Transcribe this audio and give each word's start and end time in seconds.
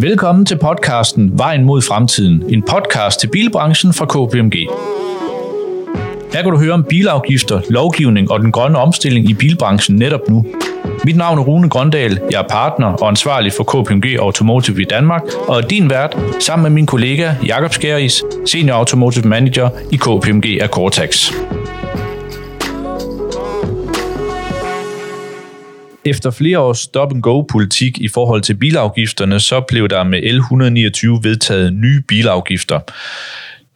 Velkommen 0.00 0.46
til 0.46 0.58
podcasten 0.58 1.38
Vejen 1.38 1.64
mod 1.64 1.82
fremtiden, 1.82 2.44
en 2.48 2.62
podcast 2.62 3.20
til 3.20 3.28
bilbranchen 3.28 3.92
fra 3.92 4.06
KPMG. 4.06 4.54
Her 6.32 6.42
kan 6.42 6.52
du 6.52 6.58
høre 6.58 6.72
om 6.72 6.84
bilafgifter, 6.84 7.60
lovgivning 7.70 8.30
og 8.30 8.40
den 8.40 8.52
grønne 8.52 8.78
omstilling 8.78 9.30
i 9.30 9.34
bilbranchen 9.34 9.96
netop 9.96 10.20
nu. 10.28 10.46
Mit 11.04 11.16
navn 11.16 11.38
er 11.38 11.42
Rune 11.42 11.68
Grøndal, 11.68 12.20
jeg 12.30 12.40
er 12.40 12.48
partner 12.48 12.86
og 12.86 13.08
ansvarlig 13.08 13.52
for 13.52 13.64
KPMG 13.64 14.18
Automotive 14.20 14.82
i 14.82 14.84
Danmark, 14.84 15.22
og 15.48 15.56
er 15.56 15.66
din 15.66 15.90
vært 15.90 16.16
sammen 16.40 16.62
med 16.62 16.70
min 16.70 16.86
kollega 16.86 17.34
Jakob 17.46 17.72
Skæris, 17.72 18.22
Senior 18.46 18.76
Automotive 18.76 19.28
Manager 19.28 19.68
i 19.92 19.96
KPMG 19.96 20.62
Akortax. 20.62 21.32
Efter 26.06 26.30
flere 26.30 26.58
års 26.58 26.78
stop-and-go-politik 26.78 27.98
i 27.98 28.08
forhold 28.08 28.42
til 28.42 28.54
bilafgifterne, 28.54 29.40
så 29.40 29.60
blev 29.60 29.88
der 29.88 30.04
med 30.04 30.22
L129 30.22 31.28
vedtaget 31.28 31.72
nye 31.72 32.02
bilafgifter. 32.08 32.80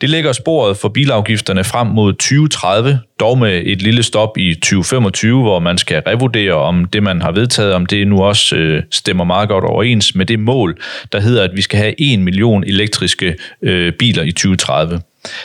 Det 0.01 0.11
lægger 0.11 0.33
sporet 0.33 0.77
for 0.77 0.89
bilafgifterne 0.89 1.65
frem 1.65 1.87
mod 1.87 2.13
2030, 2.13 3.01
dog 3.21 3.39
med 3.39 3.63
et 3.65 3.83
lille 3.83 4.03
stop 4.03 4.39
i 4.39 4.55
2025, 4.55 5.43
hvor 5.43 5.59
man 5.59 5.79
skal 5.79 6.03
revurdere, 6.07 6.53
om 6.53 6.85
det, 6.85 7.03
man 7.03 7.23
har 7.23 7.33
vedtaget, 7.33 7.75
om 7.75 7.87
det 7.87 8.09
nu 8.09 8.23
også 8.23 8.57
øh, 8.57 8.83
stemmer 8.91 9.25
meget 9.25 9.49
godt 9.49 9.65
overens 9.65 10.15
med 10.15 10.27
det 10.27 10.39
mål, 10.39 10.79
der 11.13 11.21
hedder, 11.21 11.45
at 11.45 11.51
vi 11.55 11.63
skal 11.63 11.79
have 11.79 11.95
1 11.99 12.21
million 12.21 12.65
elektriske 12.65 13.37
øh, 13.63 13.93
biler 13.93 14.23
i 14.23 14.33
2030. 14.33 15.01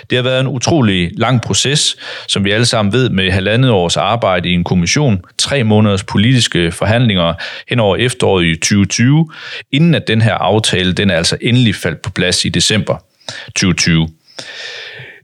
Det 0.10 0.16
har 0.16 0.24
været 0.24 0.40
en 0.40 0.48
utrolig 0.48 1.12
lang 1.18 1.42
proces, 1.42 1.96
som 2.28 2.46
vi 2.46 2.52
alle 2.52 2.66
sammen 2.66 2.94
ved, 2.94 3.10
med 3.10 3.32
halvandet 3.32 3.72
års 3.72 3.98
arbejde 3.98 4.50
i 4.50 4.54
en 4.54 4.64
kommission, 4.64 5.26
tre 5.38 5.64
måneders 5.64 6.04
politiske 6.04 6.72
forhandlinger 6.72 7.34
hen 7.70 7.80
over 7.80 7.96
efteråret 7.96 8.46
i 8.46 8.56
2020, 8.56 9.32
inden 9.72 9.96
at 9.96 10.08
den 10.08 10.22
her 10.22 10.34
aftale 10.34 10.94
den 10.94 11.10
er 11.10 11.16
altså 11.16 11.38
endelig 11.42 11.76
faldt 11.76 12.02
på 12.02 12.12
plads 12.12 12.46
i 12.46 12.50
december 12.50 12.98
2020. 13.56 14.10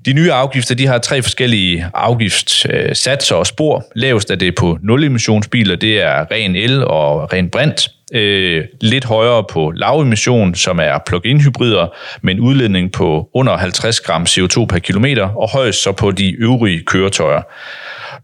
De 0.06 0.14
nye 0.14 0.32
afgifter 0.32 0.76
de 0.76 0.88
har 0.88 0.98
tre 0.98 1.22
forskellige 1.22 1.90
afgiftssatser 1.94 3.36
og 3.36 3.48
spor. 3.48 3.86
Lavest 3.96 4.32
er 4.32 4.36
det 4.36 4.56
på 4.56 4.78
nul-emissionsbiler, 4.82 5.76
det 5.76 6.02
er 6.02 6.26
ren 6.32 6.56
el 6.56 6.84
og 6.84 7.34
ren 7.34 7.50
brint. 7.50 7.90
Øh, 8.14 8.66
lidt 8.82 9.06
højere 9.06 9.44
på 9.50 9.72
lavemission, 9.72 10.56
som 10.56 10.80
er 10.80 10.98
plug-in 11.08 11.42
hybrider, 11.42 11.88
med 12.22 12.34
en 12.34 12.40
udledning 12.40 12.92
på 12.92 13.30
under 13.34 13.58
50 13.58 14.00
gram 14.00 14.24
CO2 14.24 14.66
per 14.66 14.80
kilometer, 14.80 15.30
og 15.30 15.50
højst 15.50 15.84
så 15.84 15.92
på 15.92 16.12
de 16.12 16.32
øvrige 16.32 16.84
køretøjer. 16.84 17.42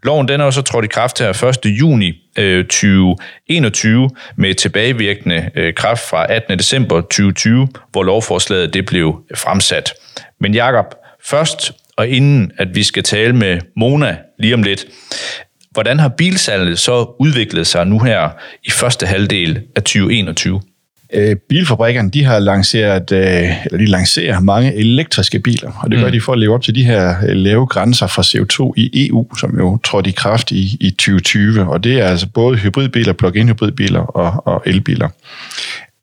Loven 0.03 0.27
den 0.27 0.41
er 0.41 0.49
så 0.49 0.61
trådt 0.61 0.85
i 0.85 0.88
kraft 0.88 1.19
her 1.19 1.44
1. 1.66 1.66
juni 1.66 2.13
øh, 2.38 2.66
2021 2.66 4.09
med 4.35 4.53
tilbagevirkende 4.53 5.49
øh, 5.55 5.73
kraft 5.73 6.09
fra 6.09 6.25
18. 6.33 6.57
december 6.57 7.01
2020, 7.01 7.67
hvor 7.91 8.03
lovforslaget 8.03 8.73
det 8.73 8.85
blev 8.85 9.22
fremsat. 9.35 9.94
Men 10.39 10.53
Jakob, 10.53 10.85
først 11.23 11.72
og 11.97 12.07
inden 12.07 12.51
at 12.57 12.75
vi 12.75 12.83
skal 12.83 13.03
tale 13.03 13.33
med 13.33 13.59
Mona 13.75 14.17
lige 14.39 14.53
om 14.53 14.63
lidt, 14.63 14.85
hvordan 15.78 16.00
har 16.00 16.08
bilsalget 16.08 16.80
så 16.80 17.16
udviklet 17.20 17.67
sig 17.67 17.88
nu 17.88 18.00
her 18.00 18.30
i 18.64 18.72
første 18.72 19.06
halvdel 19.06 19.61
af 19.75 19.84
2021? 19.84 20.61
Øh, 21.14 21.36
bilfabrikkerne 21.50 22.09
de 22.09 22.23
har 22.23 22.39
lanceret, 22.39 23.11
øh, 23.11 23.66
eller 23.66 23.78
de 23.78 23.86
lancerer 23.86 24.39
mange 24.39 24.75
elektriske 24.75 25.39
biler, 25.39 25.72
og 25.84 25.92
det 25.92 26.00
gør 26.00 26.06
mm. 26.06 26.11
de 26.11 26.22
for 26.22 26.34
at 26.34 26.39
leve 26.39 26.53
op 26.53 26.61
til 26.61 26.75
de 26.75 26.84
her 26.84 27.16
øh, 27.28 27.36
lave 27.36 27.66
grænser 27.66 28.08
for 28.08 28.22
CO2 28.22 28.73
i 28.78 29.08
EU, 29.08 29.36
som 29.36 29.59
jo 29.59 29.78
trådte 29.84 30.09
i 30.09 30.14
kraft 30.14 30.52
i, 30.52 30.78
i 30.80 30.89
2020, 30.89 31.69
og 31.69 31.84
det 31.84 32.00
er 32.00 32.08
altså 32.08 32.28
både 32.34 32.58
hybridbiler, 32.58 33.14
plug-in 33.14 33.50
hybridbiler 33.50 34.00
og, 34.00 34.47
og 34.47 34.64
elbiler. 34.66 35.09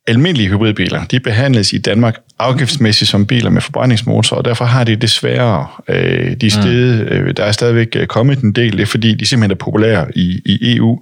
Almindelige 0.06 0.48
hybridbiler, 0.48 1.04
de 1.04 1.20
behandles 1.20 1.72
i 1.72 1.78
Danmark 1.78 2.16
afgiftsmæssigt 2.38 3.10
som 3.10 3.26
biler 3.26 3.50
med 3.50 3.60
forbrændingsmotor, 3.60 4.36
og 4.36 4.44
derfor 4.44 4.64
har 4.64 4.84
de 4.84 4.96
desværre, 4.96 5.66
øh, 5.88 6.36
de 6.36 6.50
sted, 6.50 7.04
mm. 7.04 7.08
øh, 7.08 7.36
der 7.36 7.44
er 7.44 7.52
stadigvæk 7.52 7.96
kommet 8.08 8.40
en 8.40 8.52
del, 8.52 8.72
det 8.72 8.82
er 8.82 8.86
fordi 8.86 9.14
de 9.14 9.26
simpelthen 9.26 9.50
er 9.50 9.64
populære 9.64 10.06
i, 10.16 10.42
i 10.44 10.76
EU. 10.76 11.00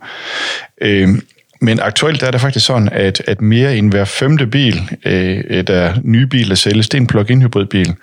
Øh, 0.80 1.08
men 1.60 1.80
aktuelt 1.80 2.22
er 2.22 2.30
det 2.30 2.40
faktisk 2.40 2.66
sådan, 2.66 2.88
at, 2.92 3.22
at 3.26 3.40
mere 3.40 3.76
end 3.76 3.90
hver 3.90 4.04
femte 4.04 4.46
bil, 4.46 4.80
øh, 5.04 5.64
der 5.66 5.94
nye 6.02 6.26
biler 6.26 6.54
sælges, 6.54 6.88
det 6.88 6.98
er 6.98 7.00
en 7.00 7.06
plug-in 7.06 7.42
hybridbil. 7.42 7.94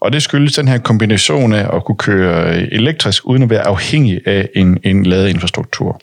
Og 0.00 0.12
det 0.12 0.22
skyldes 0.22 0.54
den 0.54 0.68
her 0.68 0.78
kombination 0.78 1.52
af 1.52 1.76
at 1.76 1.84
kunne 1.84 1.96
køre 1.96 2.56
elektrisk, 2.72 3.26
uden 3.26 3.42
at 3.42 3.50
være 3.50 3.66
afhængig 3.66 4.20
af 4.26 4.48
en, 4.54 4.78
en 4.82 5.06
ladeinfrastruktur 5.06 6.00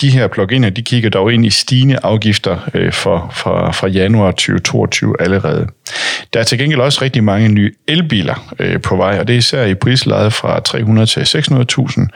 de 0.00 0.10
her 0.10 0.28
pluginer, 0.28 0.70
de 0.70 0.82
kigger 0.82 1.10
dog 1.10 1.32
ind 1.32 1.46
i 1.46 1.50
stigende 1.50 1.98
afgifter 2.02 2.68
øh, 2.74 2.92
for, 2.92 3.30
for, 3.34 3.72
fra 3.72 3.88
januar 3.88 4.30
2022 4.30 5.14
allerede. 5.20 5.66
Der 6.34 6.40
er 6.40 6.44
til 6.44 6.58
gengæld 6.58 6.80
også 6.80 7.02
rigtig 7.02 7.24
mange 7.24 7.48
nye 7.48 7.72
elbiler 7.88 8.54
øh, 8.58 8.80
på 8.80 8.96
vej, 8.96 9.18
og 9.18 9.28
det 9.28 9.34
er 9.34 9.38
især 9.38 9.64
i 9.64 9.74
prislejet 9.74 10.32
fra 10.32 10.60
300 10.60 11.06
til 11.06 11.20
600.000. 11.20 12.06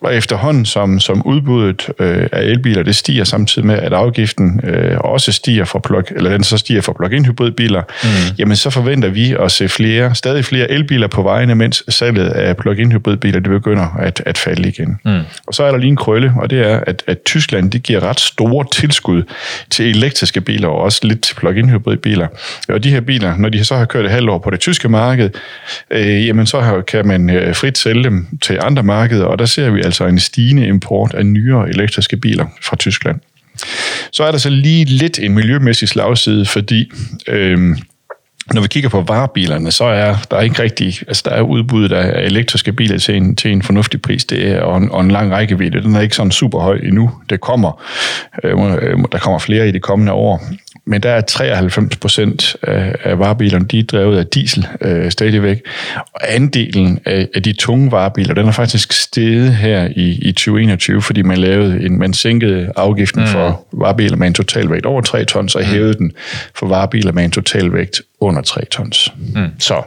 Og 0.00 0.14
efterhånden 0.14 0.64
som, 0.64 1.00
som 1.00 1.26
udbuddet 1.26 1.88
øh, 1.98 2.26
af 2.32 2.42
elbiler 2.42 2.82
det 2.82 2.96
stiger 2.96 3.24
samtidig 3.24 3.66
med, 3.66 3.74
at 3.74 3.92
afgiften 3.92 4.60
øh, 4.64 4.98
også 4.98 5.32
stiger 5.32 5.64
for 5.64 5.78
plug, 5.78 6.04
eller 6.16 6.30
den 6.30 6.44
så 6.44 6.58
stiger 6.58 6.80
for 6.80 6.92
plug-in 6.92 7.24
hybridbiler, 7.24 7.82
mm. 8.04 8.36
jamen 8.38 8.56
så 8.56 8.70
forventer 8.70 9.08
vi 9.08 9.36
at 9.40 9.52
se 9.52 9.68
flere, 9.68 10.14
stadig 10.14 10.44
flere 10.44 10.70
elbiler 10.70 11.06
på 11.06 11.22
vejene, 11.22 11.54
mens 11.54 11.84
salget 11.88 12.28
af 12.28 12.56
plug-in 12.56 12.92
hybridbiler 12.92 13.40
det 13.40 13.50
begynder 13.50 13.96
at, 13.98 14.22
at 14.26 14.38
falde 14.38 14.68
igen. 14.68 14.98
Mm. 15.04 15.20
Og 15.46 15.54
så 15.54 15.64
er 15.64 15.70
der 15.70 15.78
lige 15.78 15.88
en 15.88 15.96
krølle, 15.96 16.32
og 16.36 16.50
det 16.50 16.66
er, 16.66 16.80
at, 16.86 17.02
at 17.06 17.17
Tyskland 17.24 17.70
de 17.70 17.78
giver 17.78 18.00
ret 18.00 18.20
store 18.20 18.66
tilskud 18.72 19.22
til 19.70 19.86
elektriske 19.96 20.40
biler, 20.40 20.68
og 20.68 20.78
også 20.78 21.00
lidt 21.02 21.20
til 21.20 21.34
plug-in 21.34 21.70
hybridbiler. 21.70 22.26
Og 22.68 22.84
de 22.84 22.90
her 22.90 23.00
biler, 23.00 23.36
når 23.36 23.48
de 23.48 23.64
så 23.64 23.76
har 23.76 23.84
kørt 23.84 24.04
et 24.04 24.10
halvt 24.10 24.30
år 24.30 24.38
på 24.38 24.50
det 24.50 24.60
tyske 24.60 24.88
marked, 24.88 25.30
øh, 25.90 26.26
jamen 26.26 26.46
så 26.46 26.82
kan 26.88 27.06
man 27.06 27.30
øh, 27.30 27.54
frit 27.54 27.78
sælge 27.78 28.04
dem 28.04 28.26
til 28.42 28.58
andre 28.62 28.82
markeder, 28.82 29.24
og 29.24 29.38
der 29.38 29.46
ser 29.46 29.70
vi 29.70 29.82
altså 29.82 30.06
en 30.06 30.18
stigende 30.18 30.66
import 30.66 31.14
af 31.14 31.26
nyere 31.26 31.68
elektriske 31.68 32.16
biler 32.16 32.46
fra 32.62 32.76
Tyskland. 32.76 33.20
Så 34.12 34.24
er 34.24 34.30
der 34.30 34.38
så 34.38 34.50
lige 34.50 34.84
lidt 34.84 35.18
en 35.18 35.34
miljømæssig 35.34 35.88
slagside, 35.88 36.46
fordi 36.46 36.90
øh, 37.28 37.76
når 38.54 38.62
vi 38.62 38.68
kigger 38.68 38.90
på 38.90 39.00
varebilerne, 39.00 39.70
så 39.70 39.84
er 39.84 40.16
der 40.30 40.40
ikke 40.40 40.62
rigtig, 40.62 40.86
altså 41.08 41.22
der 41.24 41.30
er 41.30 41.40
udbuddet 41.40 41.92
af 41.92 42.22
elektriske 42.26 42.72
biler 42.72 42.98
til 42.98 43.16
en, 43.16 43.36
til 43.36 43.52
en 43.52 43.62
fornuftig 43.62 44.02
pris, 44.02 44.24
det 44.24 44.48
er 44.48 44.60
og 44.60 44.78
en, 44.78 44.90
og 44.90 45.00
en 45.00 45.10
lang 45.10 45.32
rækkevidde. 45.32 45.82
Den 45.82 45.96
er 45.96 46.00
ikke 46.00 46.16
sådan 46.16 46.32
super 46.32 46.58
høj 46.58 46.76
endnu. 46.82 47.10
Det 47.30 47.40
kommer, 47.40 47.82
øh, 48.44 48.72
øh 48.72 48.98
der 49.12 49.18
kommer 49.18 49.38
flere 49.38 49.68
i 49.68 49.72
de 49.72 49.80
kommende 49.80 50.12
år 50.12 50.42
men 50.88 51.02
der 51.02 51.10
er 51.10 51.20
93 51.20 51.96
procent 51.96 52.56
af, 52.62 52.94
af 53.04 53.18
varebilerne, 53.18 53.64
de 53.64 53.78
er 53.78 53.82
drevet 53.84 54.18
af 54.18 54.26
diesel 54.26 54.66
øh, 54.80 55.10
stadigvæk. 55.10 55.60
Og 55.96 56.34
andelen 56.34 56.98
af, 57.04 57.28
af 57.34 57.42
de 57.42 57.52
tunge 57.52 57.92
varebiler, 57.92 58.34
den 58.34 58.48
er 58.48 58.52
faktisk 58.52 58.92
steget 58.92 59.54
her 59.54 59.88
i, 59.96 60.18
i 60.22 60.32
2021, 60.32 61.02
fordi 61.02 61.22
man 61.22 61.38
lavede 61.38 61.86
en, 61.86 61.98
man 61.98 62.12
sænkede 62.12 62.72
afgiften 62.76 63.22
mm. 63.22 63.28
for 63.28 63.66
varebiler 63.72 64.16
med 64.16 64.26
en 64.26 64.34
totalvægt 64.34 64.86
over 64.86 65.00
3 65.00 65.24
tons, 65.24 65.54
og 65.54 65.62
mm. 65.62 65.68
hævede 65.68 65.94
den 65.94 66.12
for 66.54 66.66
varebiler 66.66 67.12
med 67.12 67.24
en 67.24 67.30
totalvægt 67.30 68.02
under 68.20 68.42
3 68.42 68.64
tons. 68.64 69.12
Mm. 69.34 69.46
Så 69.58 69.82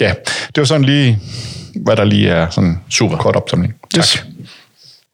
ja, 0.00 0.12
det 0.46 0.56
var 0.56 0.64
sådan 0.64 0.84
lige, 0.84 1.18
hvad 1.74 1.96
der 1.96 2.04
lige 2.04 2.28
er 2.28 2.50
sådan 2.50 2.80
super 2.90 3.16
kort 3.16 3.36
opsamling. 3.36 3.74
Tak. 3.94 3.98
Yes. 3.98 4.26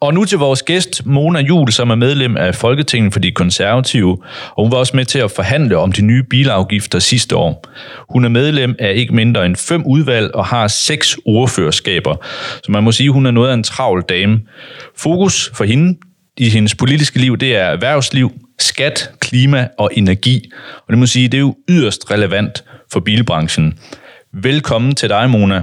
Og 0.03 0.15
nu 0.15 0.25
til 0.25 0.39
vores 0.39 0.63
gæst, 0.63 1.07
Mona 1.07 1.41
Jul, 1.41 1.73
som 1.73 1.91
er 1.91 1.95
medlem 1.95 2.37
af 2.37 2.55
Folketinget 2.55 3.13
for 3.13 3.21
de 3.21 3.31
konservative, 3.31 4.19
og 4.57 4.65
hun 4.65 4.73
var 4.73 4.79
også 4.79 4.97
med 4.97 5.05
til 5.05 5.19
at 5.19 5.31
forhandle 5.31 5.79
om 5.79 5.93
de 5.93 6.03
nye 6.03 6.23
bilafgifter 6.23 6.99
sidste 6.99 7.37
år. 7.37 7.65
Hun 8.13 8.25
er 8.25 8.29
medlem 8.29 8.77
af 8.79 8.93
ikke 8.95 9.15
mindre 9.15 9.47
end 9.47 9.57
fem 9.57 9.83
udvalg 9.87 10.35
og 10.35 10.45
har 10.47 10.69
seks 10.69 11.19
ordførerskaber, 11.27 12.17
så 12.65 12.73
man 12.73 12.83
må 12.83 12.93
sige, 12.93 13.07
at 13.07 13.13
hun 13.13 13.27
er 13.27 13.31
noget 13.31 13.51
af 13.51 13.55
en 13.55 13.63
travl 13.63 14.03
dame. 14.09 14.41
Fokus 14.97 15.51
for 15.55 15.65
hende 15.65 15.99
i 16.37 16.49
hendes 16.49 16.75
politiske 16.75 17.19
liv, 17.19 17.37
det 17.37 17.57
er 17.57 17.65
erhvervsliv, 17.65 18.33
skat, 18.59 19.11
klima 19.21 19.69
og 19.79 19.91
energi. 19.95 20.51
Og 20.77 20.87
det 20.89 20.99
må 20.99 21.07
sige, 21.07 21.29
det 21.29 21.39
er 21.39 21.41
jo 21.41 21.57
yderst 21.69 22.11
relevant 22.11 22.65
for 22.93 23.01
bilbranchen. 23.01 23.75
Velkommen 24.33 24.95
til 24.95 25.09
dig, 25.09 25.31
Mona. 25.31 25.63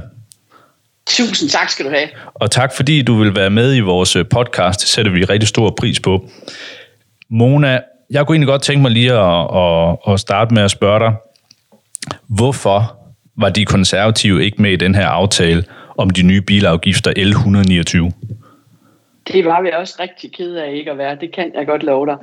Tusind 1.10 1.50
tak 1.50 1.70
skal 1.70 1.86
du 1.86 1.90
have. 1.90 2.08
Og 2.34 2.52
tak 2.52 2.76
fordi 2.76 3.02
du 3.02 3.16
vil 3.16 3.36
være 3.36 3.50
med 3.50 3.76
i 3.76 3.80
vores 3.80 4.16
øh, 4.16 4.26
podcast. 4.30 4.82
Det 4.82 4.90
sætter 4.90 5.12
vi 5.12 5.24
rigtig 5.24 5.48
stor 5.48 5.70
pris 5.80 6.00
på. 6.00 6.30
Mona, 7.30 7.80
jeg 8.10 8.28
kunne 8.28 8.36
egentlig 8.36 8.48
godt 8.48 8.62
tænke 8.62 8.82
mig 8.82 8.92
lige 8.92 9.14
at, 9.14 9.48
at, 9.56 10.14
at 10.14 10.20
starte 10.20 10.54
med 10.54 10.64
at 10.64 10.72
spørge 10.72 11.00
dig, 11.00 11.14
hvorfor 12.28 12.98
var 13.38 13.50
de 13.50 13.66
konservative 13.66 14.44
ikke 14.44 14.62
med 14.62 14.72
i 14.72 14.76
den 14.76 14.96
her 14.96 15.08
aftale 15.08 15.64
om 15.98 16.10
de 16.10 16.22
nye 16.22 16.42
bilafgifter 16.42 17.12
L129? 17.12 18.12
Det 19.34 19.46
var 19.46 19.62
vi 19.62 19.72
også 19.72 19.96
rigtig 20.00 20.32
ked 20.32 20.56
af 20.56 20.74
ikke 20.74 20.92
at 20.92 20.98
være. 20.98 21.18
Det 21.22 21.34
kan 21.36 21.52
jeg 21.56 21.66
godt 21.66 21.84
love 21.84 22.06
dig. 22.06 22.16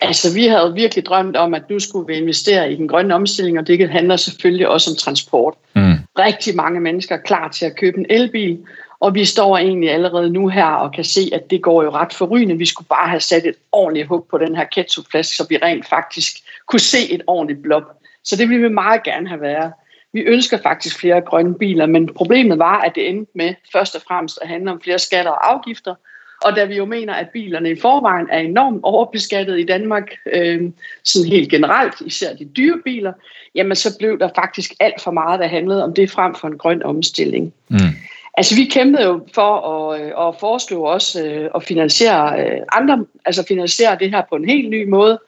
Altså, 0.00 0.34
vi 0.34 0.46
havde 0.46 0.72
virkelig 0.74 1.06
drømt 1.06 1.36
om, 1.36 1.54
at 1.54 1.62
nu 1.70 1.78
skulle 1.78 2.06
vi 2.06 2.20
investere 2.20 2.72
i 2.72 2.76
den 2.76 2.88
grønne 2.88 3.14
omstilling, 3.14 3.58
og 3.58 3.66
det 3.66 3.90
handler 3.90 4.16
selvfølgelig 4.16 4.68
også 4.68 4.90
om 4.90 4.96
transport. 4.96 5.54
Mm. 5.71 5.71
Rigtig 6.18 6.56
mange 6.56 6.80
mennesker 6.80 7.16
klar 7.16 7.48
til 7.48 7.66
at 7.66 7.76
købe 7.76 7.98
en 7.98 8.06
elbil, 8.10 8.66
og 9.00 9.14
vi 9.14 9.24
står 9.24 9.58
egentlig 9.58 9.90
allerede 9.90 10.30
nu 10.30 10.48
her 10.48 10.66
og 10.66 10.92
kan 10.92 11.04
se, 11.04 11.30
at 11.32 11.50
det 11.50 11.62
går 11.62 11.82
jo 11.82 11.90
ret 11.90 12.12
forrygende. 12.12 12.58
Vi 12.58 12.66
skulle 12.66 12.88
bare 12.88 13.08
have 13.08 13.20
sat 13.20 13.46
et 13.46 13.54
ordentligt 13.72 14.08
hug 14.08 14.26
på 14.30 14.38
den 14.38 14.56
her 14.56 14.64
ketchupflaske, 14.64 15.36
så 15.36 15.46
vi 15.48 15.56
rent 15.56 15.88
faktisk 15.88 16.32
kunne 16.66 16.80
se 16.80 17.12
et 17.12 17.22
ordentligt 17.26 17.62
blob 17.62 17.82
Så 18.24 18.36
det 18.36 18.48
ville 18.48 18.62
vi 18.62 18.74
meget 18.74 19.02
gerne 19.02 19.28
have 19.28 19.40
været. 19.40 19.72
Vi 20.12 20.20
ønsker 20.20 20.58
faktisk 20.58 21.00
flere 21.00 21.20
grønne 21.20 21.58
biler, 21.58 21.86
men 21.86 22.14
problemet 22.14 22.58
var, 22.58 22.80
at 22.80 22.94
det 22.94 23.08
endte 23.08 23.32
med 23.34 23.54
først 23.72 23.94
og 23.94 24.02
fremmest 24.08 24.38
at 24.42 24.48
handle 24.48 24.70
om 24.70 24.80
flere 24.80 24.98
skatter 24.98 25.30
og 25.30 25.52
afgifter, 25.52 25.94
og 26.44 26.56
da 26.56 26.64
vi 26.64 26.76
jo 26.76 26.84
mener, 26.84 27.14
at 27.14 27.28
bilerne 27.32 27.70
i 27.70 27.80
forvejen 27.80 28.28
er 28.30 28.38
enormt 28.38 28.80
overbeskattet 28.82 29.60
i 29.60 29.64
Danmark, 29.64 30.10
øh, 30.32 30.70
sådan 31.04 31.28
helt 31.28 31.50
generelt, 31.50 31.94
især 32.00 32.34
de 32.34 32.44
dyre 32.44 32.78
biler, 32.84 33.12
jamen 33.54 33.76
så 33.76 33.98
blev 33.98 34.18
der 34.18 34.28
faktisk 34.34 34.72
alt 34.80 35.00
for 35.00 35.10
meget, 35.10 35.40
der 35.40 35.46
handlede 35.46 35.84
om 35.84 35.94
det 35.94 36.10
frem 36.10 36.34
for 36.34 36.48
en 36.48 36.58
grøn 36.58 36.82
omstilling. 36.82 37.52
Mm. 37.68 37.78
Altså 38.34 38.56
vi 38.56 38.64
kæmpede 38.64 39.04
jo 39.04 39.26
for 39.34 39.52
at, 39.68 40.00
øh, 40.00 40.06
at 40.06 40.34
foreslå 40.40 40.82
også 40.82 41.26
øh, 41.26 41.50
at 41.54 41.62
finansiere 41.62 42.40
øh, 42.40 42.60
andre, 42.72 43.04
altså 43.24 43.44
finansiere 43.48 43.98
det 44.00 44.10
her 44.10 44.22
på 44.28 44.36
en 44.36 44.48
helt 44.48 44.70
ny 44.70 44.88
måde. 44.88 45.18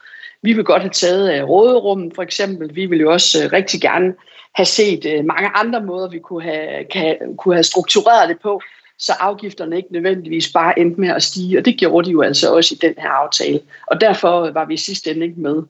Vi 0.43 0.53
vil 0.53 0.65
godt 0.65 0.83
have 0.83 0.93
taget 0.93 1.49
råderummet 1.49 2.13
for 2.15 2.23
eksempel. 2.23 2.77
Vi 2.77 2.87
vil 2.87 3.01
jo 3.01 3.13
også 3.13 3.49
rigtig 3.53 3.81
gerne 3.81 4.15
have 4.55 4.67
set 4.67 5.25
mange 5.25 5.49
andre 5.55 5.81
måder, 5.81 6.09
vi 6.09 6.19
kunne 6.19 6.43
have, 6.43 6.85
kan, 6.85 7.17
kunne 7.39 7.55
have 7.55 7.65
struktureret 7.65 8.29
det 8.29 8.39
på, 8.43 8.61
så 8.99 9.13
afgifterne 9.21 9.77
ikke 9.77 9.93
nødvendigvis 9.93 10.53
bare 10.53 10.79
endte 10.79 11.01
med 11.01 11.09
at 11.09 11.23
stige, 11.23 11.59
og 11.59 11.65
det 11.65 11.77
gjorde 11.79 12.07
de 12.07 12.13
jo 12.13 12.23
altså 12.23 12.55
også 12.55 12.75
i 12.75 12.87
den 12.87 12.95
her 12.99 13.09
aftale. 13.09 13.61
Og 13.87 14.01
derfor 14.01 14.51
var 14.51 14.65
vi 14.65 14.75
i 14.75 14.77
sidste 14.77 15.11
ende 15.11 15.27
ikke 15.27 15.41
med. 15.41 15.63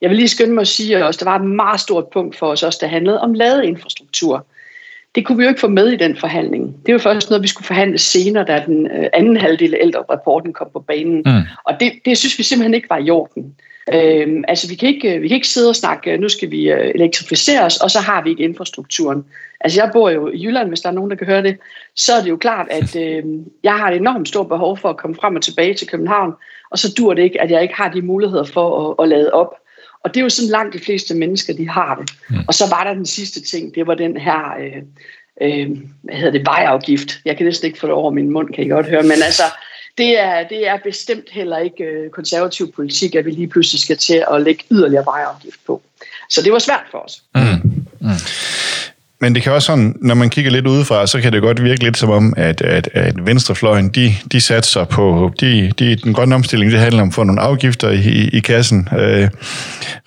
Jeg 0.00 0.10
vil 0.10 0.16
lige 0.16 0.28
skynde 0.28 0.54
mig 0.54 0.60
at 0.60 0.68
sige, 0.68 1.04
at 1.04 1.20
der 1.20 1.24
var 1.24 1.36
et 1.36 1.44
meget 1.44 1.80
stort 1.80 2.08
punkt 2.08 2.36
for 2.36 2.46
os 2.46 2.62
også, 2.62 2.78
der 2.82 2.86
handlede 2.86 3.20
om 3.20 3.34
ladeinfrastruktur. 3.34 4.46
Det 5.14 5.26
kunne 5.26 5.38
vi 5.38 5.44
jo 5.44 5.48
ikke 5.48 5.60
få 5.60 5.68
med 5.68 5.88
i 5.88 5.96
den 5.96 6.16
forhandling. 6.16 6.86
Det 6.86 6.94
var 6.94 7.00
først 7.00 7.30
noget, 7.30 7.42
vi 7.42 7.48
skulle 7.48 7.66
forhandle 7.66 7.98
senere, 7.98 8.44
da 8.44 8.62
den 8.66 8.86
øh, 8.86 9.06
anden 9.12 9.36
halvdel 9.36 9.74
af 9.74 9.78
ældre-rapporten 9.82 10.52
kom 10.52 10.68
på 10.72 10.80
banen. 10.80 11.22
Mm. 11.26 11.42
Og 11.64 11.80
det, 11.80 11.92
det 12.04 12.18
synes 12.18 12.38
vi 12.38 12.42
simpelthen 12.42 12.74
ikke 12.74 12.90
var 12.90 12.98
i 12.98 13.10
orden. 13.10 13.54
Øhm, 13.94 14.44
altså 14.48 14.68
vi 14.68 14.74
kan, 14.74 14.88
ikke, 14.88 15.18
vi 15.18 15.28
kan 15.28 15.34
ikke 15.34 15.48
sidde 15.48 15.68
og 15.68 15.76
snakke, 15.76 16.16
nu 16.16 16.28
skal 16.28 16.50
vi 16.50 16.70
øh, 16.70 16.92
elektrificere 16.94 17.64
os, 17.64 17.76
og 17.76 17.90
så 17.90 18.00
har 18.00 18.22
vi 18.22 18.30
ikke 18.30 18.42
infrastrukturen. 18.42 19.24
Altså 19.60 19.80
jeg 19.82 19.90
bor 19.92 20.10
jo 20.10 20.28
i 20.28 20.44
Jylland, 20.44 20.68
hvis 20.68 20.80
der 20.80 20.88
er 20.88 20.92
nogen, 20.92 21.10
der 21.10 21.16
kan 21.16 21.26
høre 21.26 21.42
det, 21.42 21.58
så 21.96 22.12
er 22.14 22.22
det 22.22 22.30
jo 22.30 22.36
klart, 22.36 22.66
at 22.70 22.96
øh, 23.04 23.24
jeg 23.62 23.72
har 23.72 23.90
et 23.90 23.96
enormt 23.96 24.28
stort 24.28 24.48
behov 24.48 24.76
for 24.78 24.88
at 24.88 24.96
komme 24.96 25.16
frem 25.16 25.36
og 25.36 25.42
tilbage 25.42 25.74
til 25.74 25.88
København, 25.88 26.32
og 26.70 26.78
så 26.78 26.94
dur 26.98 27.14
det 27.14 27.22
ikke, 27.22 27.40
at 27.40 27.50
jeg 27.50 27.62
ikke 27.62 27.74
har 27.74 27.88
de 27.88 28.02
muligheder 28.02 28.44
for 28.44 28.90
at, 28.90 29.04
at 29.04 29.08
lade 29.08 29.30
op. 29.32 29.54
Og 30.04 30.14
det 30.14 30.20
er 30.20 30.24
jo 30.24 30.28
sådan 30.28 30.50
langt 30.50 30.74
de 30.74 30.84
fleste 30.84 31.14
mennesker, 31.14 31.54
de 31.54 31.68
har 31.68 31.94
det. 31.94 32.10
Mm. 32.30 32.36
Og 32.48 32.54
så 32.54 32.64
var 32.70 32.84
der 32.84 32.94
den 32.94 33.06
sidste 33.06 33.42
ting, 33.42 33.74
det 33.74 33.86
var 33.86 33.94
den 33.94 34.16
her, 34.16 34.54
øh, 34.60 34.82
øh, 35.42 35.70
hvad 36.02 36.14
hedder 36.14 36.30
det, 36.30 36.46
vejafgift. 36.46 37.20
Jeg 37.24 37.36
kan 37.36 37.46
næsten 37.46 37.66
ikke 37.66 37.78
få 37.78 37.86
det 37.86 37.94
over 37.94 38.10
min 38.10 38.30
mund, 38.30 38.54
kan 38.54 38.64
I 38.64 38.68
godt 38.68 38.86
høre, 38.86 39.02
men 39.02 39.22
altså, 39.24 39.42
det 39.98 40.18
er, 40.18 40.48
det 40.48 40.68
er 40.68 40.78
bestemt 40.84 41.30
heller 41.30 41.58
ikke 41.58 41.84
øh, 41.84 42.10
konservativ 42.10 42.72
politik, 42.72 43.14
at 43.14 43.24
vi 43.24 43.30
lige 43.30 43.48
pludselig 43.48 43.80
skal 43.80 43.96
til 43.96 44.24
at 44.30 44.42
lægge 44.42 44.64
yderligere 44.70 45.06
vejafgift 45.06 45.60
på. 45.66 45.82
Så 46.30 46.42
det 46.42 46.52
var 46.52 46.58
svært 46.58 46.86
for 46.90 46.98
os. 46.98 47.22
Mm. 47.34 47.40
Mm. 48.00 48.08
Men 49.20 49.34
det 49.34 49.42
kan 49.42 49.52
også 49.52 49.66
sådan, 49.66 49.96
når 50.00 50.14
man 50.14 50.30
kigger 50.30 50.50
lidt 50.50 50.66
udefra, 50.66 51.06
så 51.06 51.20
kan 51.20 51.32
det 51.32 51.42
godt 51.42 51.64
virke 51.64 51.84
lidt 51.84 51.98
som 51.98 52.10
om, 52.10 52.34
at, 52.36 52.60
at, 52.62 52.88
at 52.94 53.26
venstrefløjen, 53.26 53.88
de, 53.88 54.14
de 54.32 54.40
satser 54.40 54.84
på, 54.84 55.32
de, 55.40 55.72
de, 55.78 55.96
den 55.96 56.12
grønne 56.12 56.34
omstilling, 56.34 56.72
det 56.72 56.80
handler 56.80 57.02
om 57.02 57.08
at 57.08 57.14
få 57.14 57.24
nogle 57.24 57.40
afgifter 57.40 57.90
i, 57.90 58.28
i 58.32 58.40
kassen. 58.40 58.88
Øh, 58.98 59.28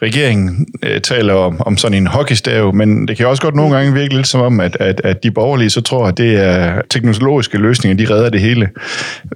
regeringen 0.01 0.68
øh, 0.83 1.01
taler 1.01 1.33
om, 1.33 1.62
om 1.62 1.77
sådan 1.77 1.98
en 1.98 2.07
hockeystav, 2.07 2.75
men 2.75 3.07
det 3.07 3.18
kan 3.18 3.27
også 3.27 3.44
godt 3.44 3.56
nogle 3.56 3.75
gange 3.75 3.94
virke 3.94 4.15
lidt 4.15 4.27
som 4.27 4.42
om, 4.42 4.60
at, 4.60 4.77
at, 4.80 5.01
at 5.04 5.24
de 5.24 5.31
borgerlige 5.31 5.69
så 5.69 5.81
tror, 5.81 6.07
at 6.07 6.18
det 6.18 6.36
er 6.39 6.81
teknologiske 6.89 7.57
løsninger, 7.57 8.06
de 8.06 8.13
redder 8.13 8.30
det 8.30 8.42
hele. 8.42 8.69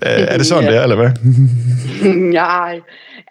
Er, 0.02 0.10
er 0.10 0.38
det 0.38 0.46
sådan, 0.46 0.64
ja. 0.64 0.70
det 0.70 0.78
er, 0.78 0.84
eller 0.84 0.96
hvad? 0.96 1.10
Nej, 2.42 2.80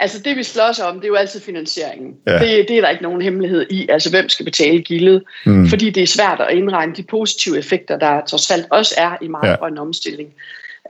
Altså 0.00 0.18
det 0.18 0.36
vi 0.36 0.42
slås 0.42 0.78
om, 0.78 0.94
det 0.94 1.04
er 1.04 1.08
jo 1.08 1.14
altid 1.14 1.40
finansieringen. 1.40 2.14
Ja. 2.26 2.32
Det, 2.32 2.68
det 2.68 2.76
er 2.76 2.80
der 2.80 2.88
ikke 2.88 3.02
nogen 3.02 3.22
hemmelighed 3.22 3.66
i, 3.70 3.88
altså 3.88 4.10
hvem 4.10 4.28
skal 4.28 4.44
betale 4.44 4.82
gildet. 4.82 5.22
Mm. 5.46 5.68
Fordi 5.68 5.90
det 5.90 6.02
er 6.02 6.06
svært 6.06 6.40
at 6.40 6.56
indregne 6.56 6.94
de 6.94 7.02
positive 7.02 7.58
effekter, 7.58 7.98
der 7.98 8.24
trods 8.24 8.50
alt 8.50 8.66
også 8.70 8.94
er 8.98 9.16
i 9.22 9.28
meget 9.28 9.50
ja. 9.50 9.56
grøn 9.56 9.78
omstilling. 9.78 10.28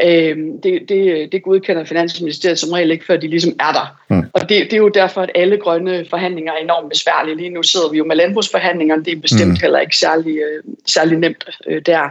Øhm, 0.02 0.60
det, 0.60 0.88
det, 0.88 1.32
det 1.32 1.42
godkender 1.42 1.84
Finansministeriet 1.84 2.58
som 2.58 2.72
regel 2.72 2.90
ikke, 2.90 3.04
før 3.04 3.16
de 3.16 3.28
ligesom 3.28 3.52
er 3.60 3.72
der. 3.72 4.14
Mm. 4.14 4.30
Og 4.32 4.40
det, 4.40 4.48
det 4.48 4.72
er 4.72 4.76
jo 4.76 4.88
derfor, 4.88 5.20
at 5.20 5.30
alle 5.34 5.56
grønne 5.56 6.06
forhandlinger 6.10 6.52
er 6.52 6.56
enormt 6.56 6.90
besværlige. 6.90 7.36
Lige 7.36 7.50
nu 7.50 7.62
sidder 7.62 7.90
vi 7.90 7.98
jo 7.98 8.04
med 8.04 8.16
landbrugsforhandlingerne, 8.16 9.04
det 9.04 9.12
er 9.12 9.20
bestemt 9.20 9.48
mm. 9.48 9.58
heller 9.60 9.78
ikke 9.78 9.96
særlig, 9.96 10.36
øh, 10.36 10.62
særlig 10.86 11.18
nemt 11.18 11.44
øh, 11.66 11.82
der. 11.86 12.08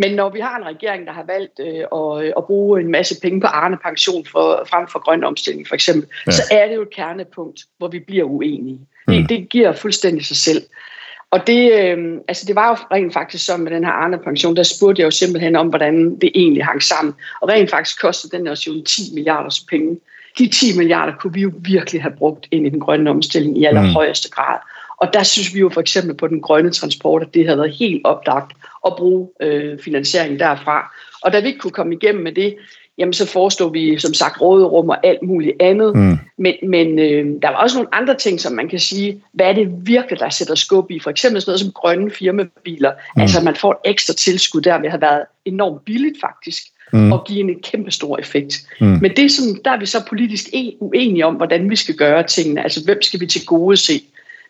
Men 0.00 0.16
når 0.16 0.28
vi 0.28 0.40
har 0.40 0.56
en 0.56 0.64
regering, 0.64 1.06
der 1.06 1.12
har 1.12 1.24
valgt 1.24 1.60
øh, 1.60 1.84
at, 2.00 2.32
at 2.36 2.44
bruge 2.44 2.80
en 2.80 2.90
masse 2.90 3.20
penge 3.22 3.40
på 3.40 3.46
Arne 3.46 3.78
pension 3.84 4.26
for, 4.26 4.64
frem 4.70 4.88
for 4.88 4.98
grøn 4.98 5.24
omstilling 5.24 5.68
for 5.68 5.74
eksempel, 5.74 6.08
ja. 6.26 6.32
så 6.32 6.42
er 6.50 6.68
det 6.68 6.74
jo 6.74 6.82
et 6.82 6.94
kernepunkt, 6.94 7.60
hvor 7.78 7.88
vi 7.88 7.98
bliver 7.98 8.24
uenige. 8.24 8.80
Mm. 9.08 9.14
Det, 9.14 9.28
det 9.28 9.48
giver 9.48 9.72
fuldstændig 9.72 10.26
sig 10.26 10.36
selv. 10.36 10.62
Og 11.30 11.46
det, 11.46 11.72
øh, 11.72 12.20
altså 12.28 12.44
det 12.46 12.54
var 12.54 12.68
jo 12.68 12.74
rent 12.96 13.12
faktisk 13.12 13.46
sådan 13.46 13.64
med 13.64 13.72
den 13.72 13.84
her 13.84 13.92
Arne 13.92 14.18
pension, 14.18 14.56
der 14.56 14.62
spurgte 14.62 15.00
jeg 15.00 15.06
jo 15.06 15.10
simpelthen 15.10 15.56
om, 15.56 15.68
hvordan 15.68 16.16
det 16.16 16.30
egentlig 16.34 16.64
hang 16.64 16.82
sammen. 16.82 17.14
Og 17.40 17.48
rent 17.48 17.70
faktisk 17.70 18.00
kostede 18.00 18.36
den 18.36 18.48
også 18.48 18.70
jo 18.70 18.82
10 18.82 19.02
milliarder 19.14 19.60
penge. 19.70 19.98
De 20.38 20.48
10 20.48 20.76
milliarder 20.76 21.12
kunne 21.20 21.32
vi 21.32 21.40
jo 21.40 21.52
virkelig 21.58 22.02
have 22.02 22.14
brugt 22.18 22.46
ind 22.50 22.66
i 22.66 22.70
den 22.70 22.80
grønne 22.80 23.10
omstilling 23.10 23.58
i 23.58 23.64
allerhøjeste 23.64 24.30
grad. 24.30 24.58
Og 24.96 25.12
der 25.12 25.22
synes 25.22 25.54
vi 25.54 25.60
jo 25.60 25.68
for 25.68 25.80
eksempel 25.80 26.16
på 26.16 26.26
den 26.26 26.40
grønne 26.40 26.70
transport, 26.70 27.22
at 27.22 27.34
det 27.34 27.46
havde 27.46 27.58
været 27.58 27.72
helt 27.72 28.00
oplagt 28.04 28.52
at 28.86 28.92
bruge 28.96 29.28
øh, 29.40 29.78
finansiering 29.78 30.38
derfra. 30.38 30.94
Og 31.22 31.32
da 31.32 31.40
vi 31.40 31.46
ikke 31.46 31.58
kunne 31.58 31.70
komme 31.70 31.94
igennem 31.94 32.22
med 32.22 32.32
det, 32.32 32.56
jamen 32.98 33.12
så 33.12 33.26
forestod 33.26 33.72
vi 33.72 33.98
som 33.98 34.14
sagt 34.14 34.40
råderum 34.40 34.88
og 34.88 35.06
alt 35.06 35.22
muligt 35.22 35.56
andet. 35.60 35.96
Mm. 35.96 36.18
Men, 36.38 36.54
men 36.62 36.98
øh, 36.98 37.42
der 37.42 37.48
var 37.48 37.56
også 37.56 37.76
nogle 37.76 37.94
andre 37.94 38.14
ting, 38.14 38.40
som 38.40 38.52
man 38.52 38.68
kan 38.68 38.78
sige, 38.78 39.22
hvad 39.32 39.46
er 39.46 39.52
det 39.52 39.68
virkelig, 39.82 40.18
der 40.18 40.30
sætter 40.30 40.54
skub 40.54 40.90
i? 40.90 41.00
For 41.00 41.10
eksempel 41.10 41.40
sådan 41.40 41.50
noget 41.50 41.60
som 41.60 41.72
grønne 41.72 42.10
firmabiler. 42.10 42.92
Mm. 43.16 43.22
Altså 43.22 43.44
man 43.44 43.56
får 43.56 43.72
et 43.72 43.90
ekstra 43.90 44.14
tilskud 44.14 44.60
der, 44.60 44.80
vil 44.80 44.90
have 44.90 45.00
været 45.00 45.22
enormt 45.44 45.84
billigt 45.84 46.16
faktisk, 46.20 46.62
mm. 46.92 47.12
og 47.12 47.24
give 47.26 47.40
en 47.40 47.62
kæmpe 47.62 47.90
stor 47.90 48.18
effekt. 48.18 48.54
Mm. 48.80 48.86
Men 48.86 49.10
det 49.16 49.24
er 49.24 49.28
sådan, 49.28 49.60
der 49.64 49.70
er 49.70 49.78
vi 49.78 49.86
så 49.86 50.04
politisk 50.08 50.48
uenige 50.80 51.26
om, 51.26 51.34
hvordan 51.34 51.70
vi 51.70 51.76
skal 51.76 51.94
gøre 51.94 52.22
tingene. 52.22 52.62
Altså 52.62 52.84
hvem 52.84 53.02
skal 53.02 53.20
vi 53.20 53.26
til 53.26 53.46
gode 53.46 53.76
se? 53.76 54.02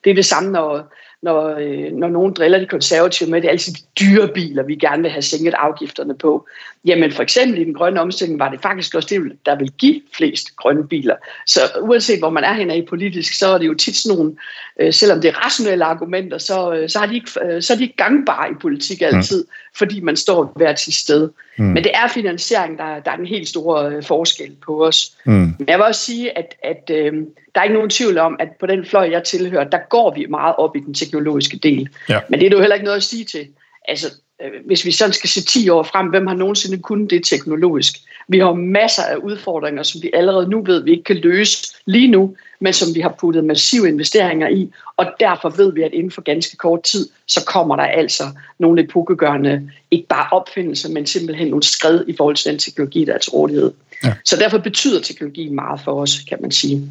Det 0.04 0.10
er 0.10 0.14
det 0.14 0.24
samme, 0.24 0.50
når 0.50 0.92
når, 1.22 1.56
øh, 1.58 1.92
når 1.92 2.08
nogen 2.08 2.32
driller 2.32 2.58
de 2.58 2.66
konservative 2.66 3.30
med, 3.30 3.40
det 3.40 3.46
er 3.46 3.52
altid 3.52 3.72
de 3.72 3.80
dyre 4.00 4.28
biler, 4.28 4.62
vi 4.62 4.74
gerne 4.74 5.02
vil 5.02 5.10
have 5.10 5.22
sænket 5.22 5.54
afgifterne 5.54 6.18
på. 6.18 6.46
Jamen 6.84 7.12
for 7.12 7.22
eksempel 7.22 7.60
i 7.60 7.64
den 7.64 7.74
grønne 7.74 8.00
omstilling 8.00 8.38
var 8.38 8.48
det 8.48 8.60
faktisk 8.62 8.94
også 8.94 9.08
det, 9.10 9.32
der 9.46 9.58
vil 9.58 9.72
give 9.78 10.00
flest 10.16 10.56
grønne 10.56 10.88
biler. 10.88 11.16
Så 11.46 11.60
uanset 11.80 12.18
hvor 12.18 12.30
man 12.30 12.44
er 12.44 12.52
henne 12.52 12.78
i 12.78 12.86
politisk, 12.86 13.38
så 13.38 13.48
er 13.48 13.58
det 13.58 13.66
jo 13.66 13.74
tit 13.74 13.96
sådan 13.96 14.16
nogle, 14.16 14.36
øh, 14.80 14.92
selvom 14.92 15.20
det 15.20 15.28
er 15.28 15.44
rationelle 15.44 15.84
argumenter, 15.84 16.38
så, 16.38 16.72
øh, 16.72 16.88
så, 16.88 16.98
har 16.98 17.06
de 17.06 17.14
ikke, 17.14 17.30
øh, 17.44 17.62
så 17.62 17.72
er 17.72 17.76
de 17.76 17.82
ikke 17.82 17.96
gangbare 17.96 18.50
i 18.50 18.54
politik 18.60 19.02
altid, 19.02 19.44
mm. 19.44 19.50
Fordi 19.76 20.00
man 20.00 20.16
står 20.16 20.52
hver 20.56 20.72
til 20.72 20.92
sted. 20.92 21.30
Mm. 21.58 21.64
Men 21.64 21.84
det 21.84 21.92
er 21.94 22.08
finansiering, 22.08 22.78
der, 22.78 23.00
der 23.00 23.10
er 23.10 23.16
en 23.16 23.26
helt 23.26 23.48
stor 23.48 23.82
øh, 23.82 24.02
forskel 24.02 24.56
på 24.66 24.86
os. 24.86 25.16
Mm. 25.24 25.32
Men 25.32 25.68
jeg 25.68 25.78
vil 25.78 25.84
også 25.84 26.04
sige, 26.04 26.38
at, 26.38 26.54
at 26.64 26.90
øh, 26.90 27.12
der 27.54 27.60
er 27.60 27.62
ikke 27.62 27.74
nogen 27.74 27.90
tvivl 27.90 28.18
om, 28.18 28.36
at 28.38 28.48
på 28.60 28.66
den 28.66 28.84
fløj, 28.84 29.08
jeg 29.10 29.24
tilhører, 29.24 29.64
der 29.64 29.78
går 29.90 30.14
vi 30.14 30.26
meget 30.26 30.54
op 30.56 30.76
i 30.76 30.80
den 30.80 30.94
teknologiske 30.94 31.56
del. 31.56 31.88
Ja. 32.08 32.20
Men 32.28 32.40
det 32.40 32.46
er 32.46 32.50
jo 32.50 32.60
heller 32.60 32.74
ikke 32.74 32.84
noget 32.84 32.96
at 32.96 33.02
sige 33.02 33.24
til. 33.24 33.48
Altså, 33.88 34.06
øh, 34.42 34.50
hvis 34.66 34.84
vi 34.84 34.92
sådan 34.92 35.12
skal 35.12 35.30
se 35.30 35.44
10 35.44 35.68
år 35.68 35.82
frem, 35.82 36.06
hvem 36.06 36.26
har 36.26 36.34
nogensinde 36.34 36.78
kunnet 36.78 37.10
det 37.10 37.24
teknologisk? 37.24 37.94
Vi 38.30 38.38
har 38.38 38.52
masser 38.52 39.02
af 39.02 39.16
udfordringer, 39.16 39.82
som 39.82 40.02
vi 40.02 40.10
allerede 40.14 40.50
nu 40.50 40.62
ved, 40.64 40.82
vi 40.82 40.90
ikke 40.90 41.04
kan 41.04 41.16
løse 41.16 41.74
lige 41.86 42.08
nu, 42.08 42.36
men 42.60 42.72
som 42.72 42.94
vi 42.94 43.00
har 43.00 43.14
puttet 43.20 43.44
massive 43.44 43.88
investeringer 43.88 44.48
i, 44.48 44.70
og 44.96 45.06
derfor 45.20 45.48
ved 45.48 45.72
vi, 45.72 45.82
at 45.82 45.92
inden 45.92 46.10
for 46.10 46.22
ganske 46.22 46.56
kort 46.56 46.82
tid, 46.82 47.08
så 47.26 47.44
kommer 47.44 47.76
der 47.76 47.82
altså 47.82 48.24
nogle 48.58 48.82
epokegørende, 48.82 49.70
ikke 49.90 50.06
bare 50.08 50.26
opfindelser, 50.32 50.88
men 50.88 51.06
simpelthen 51.06 51.48
nogle 51.48 51.62
skred 51.62 52.04
i 52.08 52.14
forhold 52.16 52.36
til 52.36 52.50
den 52.50 52.58
teknologi, 52.58 53.04
der 53.04 53.14
er 53.14 53.18
til 53.18 53.30
rådighed. 53.30 53.72
Ja. 54.04 54.12
Så 54.24 54.36
derfor 54.36 54.58
betyder 54.58 55.00
teknologi 55.00 55.48
meget 55.48 55.80
for 55.84 56.02
os, 56.02 56.18
kan 56.28 56.38
man 56.40 56.50
sige. 56.50 56.82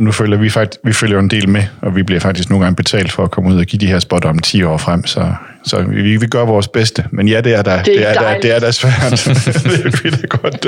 Nu 0.00 0.12
følger 0.12 0.38
vi 0.38 0.50
faktisk, 0.50 0.80
vi 0.84 0.92
følger 0.92 1.18
en 1.18 1.30
del 1.30 1.48
med, 1.48 1.62
og 1.82 1.96
vi 1.96 2.02
bliver 2.02 2.20
faktisk 2.20 2.50
nogle 2.50 2.64
gange 2.64 2.76
betalt 2.76 3.12
for 3.12 3.24
at 3.24 3.30
komme 3.30 3.50
ud 3.50 3.58
og 3.58 3.66
give 3.66 3.80
de 3.80 3.86
her 3.86 3.98
spot 3.98 4.24
om 4.24 4.38
10 4.38 4.62
år 4.62 4.76
frem, 4.76 5.06
så, 5.06 5.34
så 5.64 5.82
vi, 5.82 6.16
vi 6.16 6.26
gør 6.26 6.44
vores 6.44 6.68
bedste. 6.68 7.04
Men 7.10 7.28
ja, 7.28 7.40
det 7.40 7.54
er 7.54 7.62
der, 7.62 7.82
det 7.82 7.94
er, 7.94 8.12
det 8.12 8.22
er, 8.22 8.32
der, 8.32 8.40
det 8.40 8.50
er 8.54 8.58
der 8.58 8.70
svært. 8.70 9.10
det 9.64 9.86
er 9.86 10.02
vildt 10.02 10.28
godt. 10.28 10.64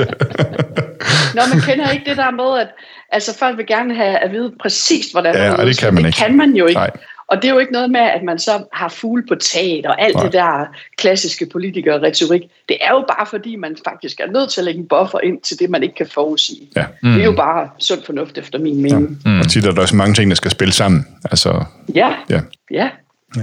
Nå, 1.35 1.41
man 1.53 1.61
kender 1.61 1.91
ikke 1.91 2.09
det 2.09 2.17
der 2.17 2.31
med, 2.31 2.61
at 2.61 2.67
altså, 3.11 3.37
folk 3.37 3.57
vil 3.57 3.67
gerne 3.67 3.95
have 3.95 4.17
at 4.17 4.31
vide 4.31 4.53
præcis, 4.61 5.11
hvordan 5.11 5.35
ja, 5.35 5.57
man 5.57 5.67
det 5.67 5.77
kan 5.79 5.93
man 5.93 6.03
det 6.03 6.09
ikke. 6.09 6.17
kan 6.17 6.37
man 6.37 6.51
jo 6.51 6.65
ikke. 6.65 6.79
Nej. 6.79 6.91
Og 7.29 7.37
det 7.41 7.45
er 7.45 7.53
jo 7.53 7.59
ikke 7.59 7.71
noget 7.71 7.91
med, 7.91 7.99
at 7.99 8.23
man 8.23 8.39
så 8.39 8.63
har 8.73 8.89
fugle 8.89 9.23
på 9.27 9.35
taget 9.35 9.85
og 9.85 10.01
alt 10.01 10.15
Nej. 10.15 10.23
det 10.23 10.33
der 10.33 10.65
klassiske 10.97 11.45
politikere-retorik. 11.51 12.41
Det 12.69 12.77
er 12.81 12.91
jo 12.91 13.05
bare 13.07 13.25
fordi, 13.25 13.55
man 13.55 13.77
faktisk 13.87 14.19
er 14.19 14.31
nødt 14.31 14.49
til 14.49 14.61
at 14.61 14.65
lægge 14.65 14.79
en 14.79 14.87
buffer 14.87 15.19
ind 15.23 15.41
til 15.41 15.59
det, 15.59 15.69
man 15.69 15.83
ikke 15.83 15.95
kan 15.95 16.07
forudsige. 16.13 16.69
Ja. 16.75 16.85
Mm. 17.03 17.11
Det 17.11 17.21
er 17.21 17.25
jo 17.25 17.31
bare 17.31 17.69
sund 17.79 17.99
fornuft 18.05 18.37
efter 18.37 18.59
min 18.59 18.81
mening. 18.81 19.21
Ja. 19.25 19.29
Mm. 19.29 19.39
Og 19.39 19.49
tit 19.49 19.65
er 19.65 19.71
der 19.71 19.81
også 19.81 19.95
mange 19.95 20.13
ting, 20.13 20.31
der 20.31 20.35
skal 20.35 20.51
spille 20.51 20.73
sammen. 20.73 21.07
Altså, 21.31 21.63
ja. 21.95 22.13
ja. 22.29 22.41
ja. 22.71 22.89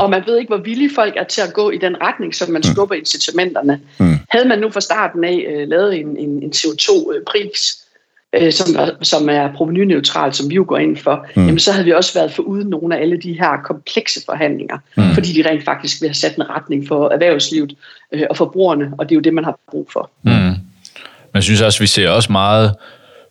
Og 0.00 0.10
man 0.10 0.22
ved 0.26 0.38
ikke, 0.38 0.54
hvor 0.54 0.64
villige 0.64 0.90
folk 0.94 1.14
er 1.16 1.24
til 1.24 1.40
at 1.40 1.52
gå 1.52 1.70
i 1.70 1.78
den 1.78 1.96
retning, 2.02 2.34
som 2.34 2.50
man 2.50 2.62
mm. 2.64 2.72
skubber 2.72 2.94
incitamenterne. 2.94 3.80
Mm. 3.98 4.18
Havde 4.30 4.48
man 4.48 4.58
nu 4.58 4.70
fra 4.70 4.80
starten 4.80 5.24
af 5.24 5.46
uh, 5.54 5.68
lavet 5.68 5.96
en, 6.00 6.16
en, 6.16 6.42
en 6.42 6.52
CO2-pris, 6.56 7.84
øh, 8.34 8.52
som, 8.52 8.66
som 9.02 9.28
er 9.28 9.52
provenyneutral, 9.52 10.32
som 10.32 10.50
vi 10.50 10.54
jo 10.54 10.64
går 10.68 10.78
ind 10.78 10.96
for, 10.96 11.26
mm. 11.36 11.46
jamen 11.46 11.58
så 11.58 11.72
havde 11.72 11.84
vi 11.84 11.92
også 11.92 12.18
været 12.18 12.32
for 12.32 12.42
uden 12.42 12.68
nogle 12.68 12.96
af 12.96 13.00
alle 13.00 13.16
de 13.16 13.32
her 13.32 13.62
komplekse 13.64 14.20
forhandlinger, 14.26 14.78
mm. 14.96 15.14
fordi 15.14 15.32
de 15.32 15.48
rent 15.48 15.64
faktisk 15.64 16.00
vil 16.00 16.08
have 16.08 16.14
sat 16.14 16.36
en 16.36 16.50
retning 16.50 16.88
for 16.88 17.08
erhvervslivet 17.08 17.76
øh, 18.12 18.22
og 18.30 18.36
forbrugerne, 18.36 18.92
og 18.98 19.08
det 19.08 19.14
er 19.14 19.16
jo 19.16 19.22
det, 19.22 19.34
man 19.34 19.44
har 19.44 19.58
brug 19.70 19.88
for. 19.92 20.10
Mm. 20.22 20.30
Men 20.30 20.58
jeg 21.34 21.42
synes 21.42 21.60
også, 21.60 21.80
vi 21.80 21.86
ser 21.86 22.08
også 22.08 22.32
meget 22.32 22.74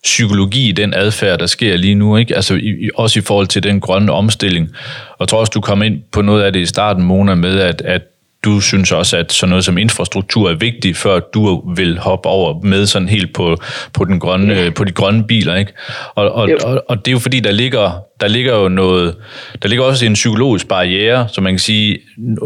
psykologi 0.04 0.70
i 0.70 0.72
den 0.72 0.94
adfærd, 0.94 1.40
der 1.40 1.46
sker 1.46 1.78
lige 1.78 1.96
nu, 1.96 2.18
ikke? 2.18 2.36
Altså 2.36 2.56
i, 2.56 2.90
også 2.96 3.20
i 3.20 3.22
forhold 3.22 3.48
til 3.48 3.64
den 3.64 3.80
grønne 3.80 4.12
omstilling. 4.12 4.70
Og 5.10 5.16
jeg 5.20 5.28
tror 5.28 5.40
også, 5.40 5.52
du 5.56 5.62
kom 5.62 5.84
ind 5.84 6.02
på 6.12 6.22
noget 6.22 6.44
af 6.44 6.54
det 6.54 6.60
i 6.60 6.66
starten, 6.66 7.04
Mona, 7.04 7.36
med 7.36 7.60
at, 7.60 7.82
at 7.82 8.02
du 8.44 8.60
synes 8.60 8.92
også, 8.92 9.18
at 9.18 9.34
sådan 9.34 9.50
noget 9.50 9.66
som 9.66 9.78
infrastruktur 9.78 10.50
er 10.50 10.56
vigtigt, 10.56 10.98
før 10.98 11.20
du 11.20 11.74
vil 11.76 12.00
hoppe 12.00 12.30
over 12.30 12.60
med 12.64 12.86
sådan 12.86 13.10
helt 13.10 13.34
på, 13.34 13.58
på, 13.94 14.06
den 14.06 14.20
grønne, 14.20 14.54
ja. 14.54 14.70
på 14.70 14.84
de 14.84 14.92
grønne 14.92 15.24
biler. 15.28 15.56
Ikke? 15.56 15.74
Og, 16.16 16.32
og, 16.32 16.50
og, 16.64 16.84
og 16.90 17.06
det 17.06 17.08
er 17.08 17.12
jo 17.12 17.20
fordi, 17.20 17.40
der 17.40 17.52
ligger, 17.52 18.04
der 18.22 18.28
ligger 18.28 18.56
jo 18.56 18.70
noget, 18.70 19.16
der 19.62 19.70
ligger 19.70 19.86
også 19.86 20.06
en 20.06 20.14
psykologisk 20.14 20.68
barriere, 20.68 21.28
så 21.32 21.42
man 21.42 21.54
kan 21.54 21.60
sige, 21.60 22.00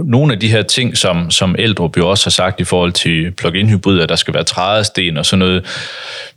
nogle 0.06 0.34
af 0.34 0.40
de 0.40 0.48
her 0.48 0.62
ting, 0.62 0.98
som, 0.98 1.32
som 1.32 1.56
Eldrup 1.60 1.98
jo 1.98 2.10
også 2.10 2.26
har 2.26 2.32
sagt 2.32 2.60
i 2.60 2.64
forhold 2.64 2.92
til 2.92 3.32
plug-in 3.32 3.70
hybrider, 3.70 4.06
der 4.06 4.16
skal 4.16 4.34
være 4.34 4.44
trædesten 4.44 5.18
og 5.18 5.26
sådan 5.26 5.40
noget, 5.40 5.66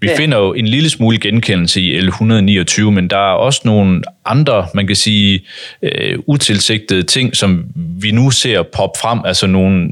vi 0.00 0.08
ja. 0.08 0.16
finder 0.16 0.38
jo 0.38 0.52
en 0.52 0.68
lille 0.68 0.90
smule 0.90 1.18
genkendelse 1.18 1.80
i 1.80 2.00
L129, 2.00 2.82
men 2.82 3.10
der 3.10 3.16
er 3.16 3.32
også 3.32 3.60
nogle 3.64 4.02
andre, 4.24 4.66
man 4.74 4.86
kan 4.86 4.96
sige, 4.96 5.40
øh, 5.82 6.18
utilsigtede 6.26 7.02
ting, 7.02 7.36
som 7.36 7.64
vi 7.76 8.10
nu 8.10 8.30
ser 8.30 8.62
pop 8.62 8.90
frem, 9.02 9.18
altså 9.24 9.46
nogle, 9.50 9.90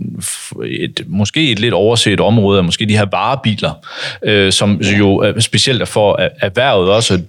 et, 0.64 1.04
måske 1.06 1.50
et 1.50 1.58
lidt 1.58 1.74
overset 1.74 2.20
område, 2.20 2.62
måske 2.62 2.86
de 2.86 2.96
her 2.96 3.06
varebiler, 3.10 3.72
øh, 4.24 4.52
som 4.52 4.80
jo 4.80 5.34
specielt 5.38 5.82
er 5.82 5.86
for 5.86 6.20
erhvervet 6.40 6.90
også, 6.90 7.20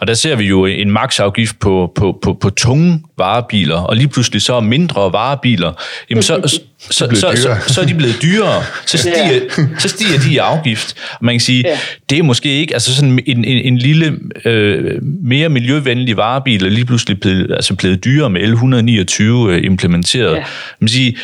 og 0.00 0.06
der 0.06 0.14
ser 0.14 0.36
vi 0.36 0.44
jo 0.44 0.66
en 0.66 0.90
maksafgift 0.90 1.58
på, 1.58 1.92
på, 1.94 2.18
på, 2.22 2.38
på 2.40 2.50
tunge 2.50 3.00
varebiler, 3.18 3.76
og 3.76 3.96
lige 3.96 4.08
pludselig 4.08 4.42
så 4.42 4.60
mindre 4.60 5.12
varebiler, 5.12 5.72
jamen 6.10 6.22
så, 6.22 6.40
så, 6.44 6.60
så, 6.90 7.32
så, 7.34 7.56
så 7.66 7.80
er 7.80 7.84
de 7.84 7.94
blevet 7.94 8.22
dyrere, 8.22 8.62
så 8.86 8.98
stiger, 8.98 9.40
så 9.78 9.88
stiger 9.88 10.18
de 10.18 10.32
i 10.32 10.36
afgift. 10.36 10.96
Og 11.12 11.24
man 11.24 11.34
kan 11.34 11.40
sige, 11.40 11.64
det 12.10 12.18
er 12.18 12.22
måske 12.22 12.48
ikke, 12.48 12.74
altså 12.74 12.94
sådan 12.94 13.18
en, 13.26 13.44
en, 13.44 13.44
en 13.44 13.78
lille, 13.78 14.18
øh, 14.44 15.02
mere 15.02 15.48
miljøvenlig 15.48 16.16
varebil, 16.16 16.64
er 16.64 16.70
lige 16.70 16.84
pludselig 16.84 17.20
blevet, 17.20 17.52
altså 17.52 17.74
blevet 17.74 18.04
dyrere 18.04 18.30
med 18.30 18.40
L129 18.40 19.22
øh, 19.50 19.64
implementeret. 19.64 20.36
Ja. 20.36 20.44
Man 20.80 20.88
sige, 20.88 21.16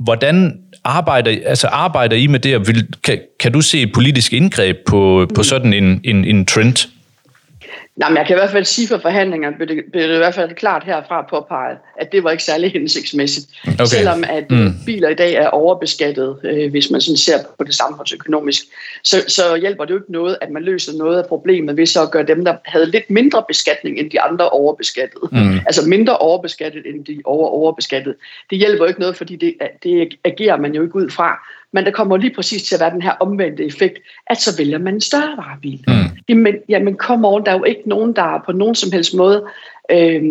hvordan 0.00 0.58
arbejder, 0.84 1.36
altså 1.46 1.66
arbejder 1.66 2.16
I 2.16 2.26
med 2.26 2.38
det, 2.38 2.56
og 2.56 2.66
vil, 2.66 2.86
kan, 3.04 3.18
kan 3.40 3.52
du 3.52 3.60
se 3.60 3.82
et 3.82 3.92
politisk 3.92 4.32
indgreb 4.32 4.76
på, 4.86 5.26
på 5.34 5.38
mm. 5.40 5.44
sådan 5.44 5.72
en, 5.72 6.00
en, 6.04 6.24
en 6.24 6.46
trend? 6.46 6.88
Nej, 7.96 8.08
men 8.08 8.16
jeg 8.16 8.26
kan 8.26 8.36
i 8.36 8.40
hvert 8.40 8.50
fald 8.50 8.64
sige 8.64 8.88
for 8.88 8.98
forhandlingerne, 8.98 9.56
blev 9.56 9.68
det, 9.68 9.84
blev 9.92 10.08
det 10.08 10.14
i 10.14 10.18
hvert 10.18 10.34
fald 10.34 10.54
klart 10.54 10.84
herfra 10.84 11.26
påpeget, 11.30 11.78
at 11.98 12.12
det 12.12 12.24
var 12.24 12.30
ikke 12.30 12.42
særlig 12.44 12.72
hensigtsmæssigt. 12.72 13.46
Okay. 13.66 13.86
Selvom 13.86 14.24
at 14.28 14.50
mm. 14.50 14.72
biler 14.86 15.08
i 15.08 15.14
dag 15.14 15.34
er 15.34 15.48
overbeskattet, 15.48 16.36
øh, 16.44 16.70
hvis 16.70 16.90
man 16.90 17.00
sådan 17.00 17.16
ser 17.16 17.38
på 17.58 17.64
det 17.64 17.74
samfundsøkonomisk, 17.74 18.62
så, 19.02 19.24
så 19.28 19.56
hjælper 19.56 19.84
det 19.84 19.90
jo 19.90 19.98
ikke 19.98 20.12
noget, 20.12 20.38
at 20.40 20.50
man 20.50 20.62
løser 20.62 20.92
noget 20.98 21.18
af 21.18 21.26
problemet 21.26 21.76
ved 21.76 21.86
så 21.86 22.02
at 22.02 22.10
gøre 22.10 22.26
dem, 22.26 22.44
der 22.44 22.56
havde 22.64 22.90
lidt 22.90 23.10
mindre 23.10 23.44
beskatning 23.48 23.98
end 23.98 24.10
de 24.10 24.20
andre 24.20 24.50
overbeskattede. 24.50 25.28
Mm. 25.32 25.58
Altså 25.66 25.88
mindre 25.88 26.16
overbeskattet 26.16 26.82
end 26.86 27.04
de 27.04 27.22
over 27.24 27.48
overbeskattede. 27.48 28.14
Det 28.50 28.58
hjælper 28.58 28.84
jo 28.84 28.88
ikke 28.88 29.00
noget, 29.00 29.16
fordi 29.16 29.36
det, 29.36 29.54
det 29.82 30.18
agerer 30.24 30.56
man 30.56 30.74
jo 30.74 30.82
ikke 30.82 30.96
ud 30.96 31.10
fra. 31.10 31.46
Men 31.72 31.84
der 31.84 31.90
kommer 31.90 32.16
lige 32.16 32.34
præcis 32.34 32.62
til 32.62 32.74
at 32.74 32.80
være 32.80 32.90
den 32.90 33.02
her 33.02 33.12
omvendte 33.20 33.64
effekt, 33.64 33.98
at 34.26 34.40
så 34.40 34.56
vælger 34.58 34.78
man 34.78 34.94
en 34.94 35.00
større 35.00 35.36
varebil. 35.36 35.84
Mm. 35.86 36.18
Jamen, 36.28 36.54
jamen 36.68 36.96
kom 36.96 37.24
on, 37.24 37.44
der 37.44 37.50
er 37.50 37.58
jo 37.58 37.64
ikke 37.64 37.88
nogen, 37.88 38.16
der 38.16 38.42
på 38.46 38.52
nogen 38.52 38.74
som 38.74 38.92
helst 38.92 39.14
måde 39.14 39.46
øh, 39.90 40.22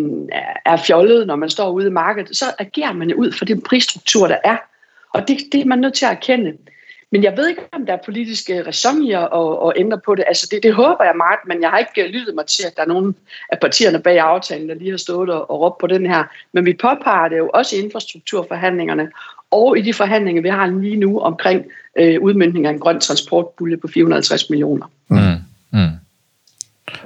er 0.66 0.78
fjollet, 0.78 1.28
når 1.28 1.36
man 1.36 1.50
står 1.50 1.72
ude 1.72 1.88
i 1.88 1.92
markedet. 1.92 2.38
Så 2.38 2.46
agerer 2.60 2.94
man 2.94 3.10
jo 3.10 3.16
ud 3.16 3.32
for 3.32 3.46
den 3.46 3.62
prisstruktur, 3.62 4.28
der 4.28 4.38
er. 4.44 4.58
Og 5.14 5.28
det, 5.28 5.38
det 5.52 5.62
er 5.62 5.66
man 5.66 5.80
nødt 5.80 5.94
til 5.94 6.06
at 6.06 6.12
erkende. 6.12 6.54
Men 7.12 7.24
jeg 7.24 7.38
ved 7.38 7.48
ikke, 7.48 7.62
om 7.72 7.86
der 7.86 7.94
er 7.94 7.98
politiske 8.06 8.64
ræson 8.68 9.04
i 9.04 9.12
at, 9.12 9.30
at 9.66 9.74
ændre 9.76 10.00
på 10.06 10.16
det. 10.16 10.24
Altså 10.28 10.48
det, 10.52 10.64
det 10.64 10.74
håber 10.74 11.04
jeg 11.04 11.14
meget, 11.18 11.40
men 11.48 11.62
jeg 11.62 11.70
har 11.70 11.78
ikke 11.78 12.08
lyttet 12.08 12.36
mig 12.36 12.46
til, 12.46 12.64
at 12.68 12.76
der 12.76 12.82
er 12.82 12.88
nogen 12.88 13.16
af 13.50 13.60
partierne 13.60 14.00
bag 14.00 14.20
aftalen, 14.20 14.70
der 14.70 14.76
lige 14.76 14.90
har 14.92 14.98
stået 14.98 15.30
og, 15.30 15.52
og 15.52 15.62
råbt 15.62 15.78
på 15.78 15.88
den 15.88 16.06
her. 16.06 16.24
Men 16.52 16.66
vi 16.66 16.74
påpeger 16.74 17.28
det 17.28 17.38
jo 17.38 17.50
også 17.54 17.76
i 17.76 17.80
infrastrukturforhandlingerne, 17.80 19.12
og 19.52 19.78
i 19.78 19.82
de 19.82 19.94
forhandlinger, 19.94 20.42
vi 20.42 20.50
har 20.50 20.68
lige 20.68 20.96
nu 20.96 21.20
omkring 21.20 21.66
øh, 22.00 22.22
udmyndning 22.22 22.66
af 22.66 22.72
en 22.72 22.80
grøn 22.80 23.00
transportbulje 23.00 23.78
på 23.78 23.88
450 23.88 24.50
millioner. 24.50 24.86
Mm. 25.10 25.18
Mm. 25.72 25.90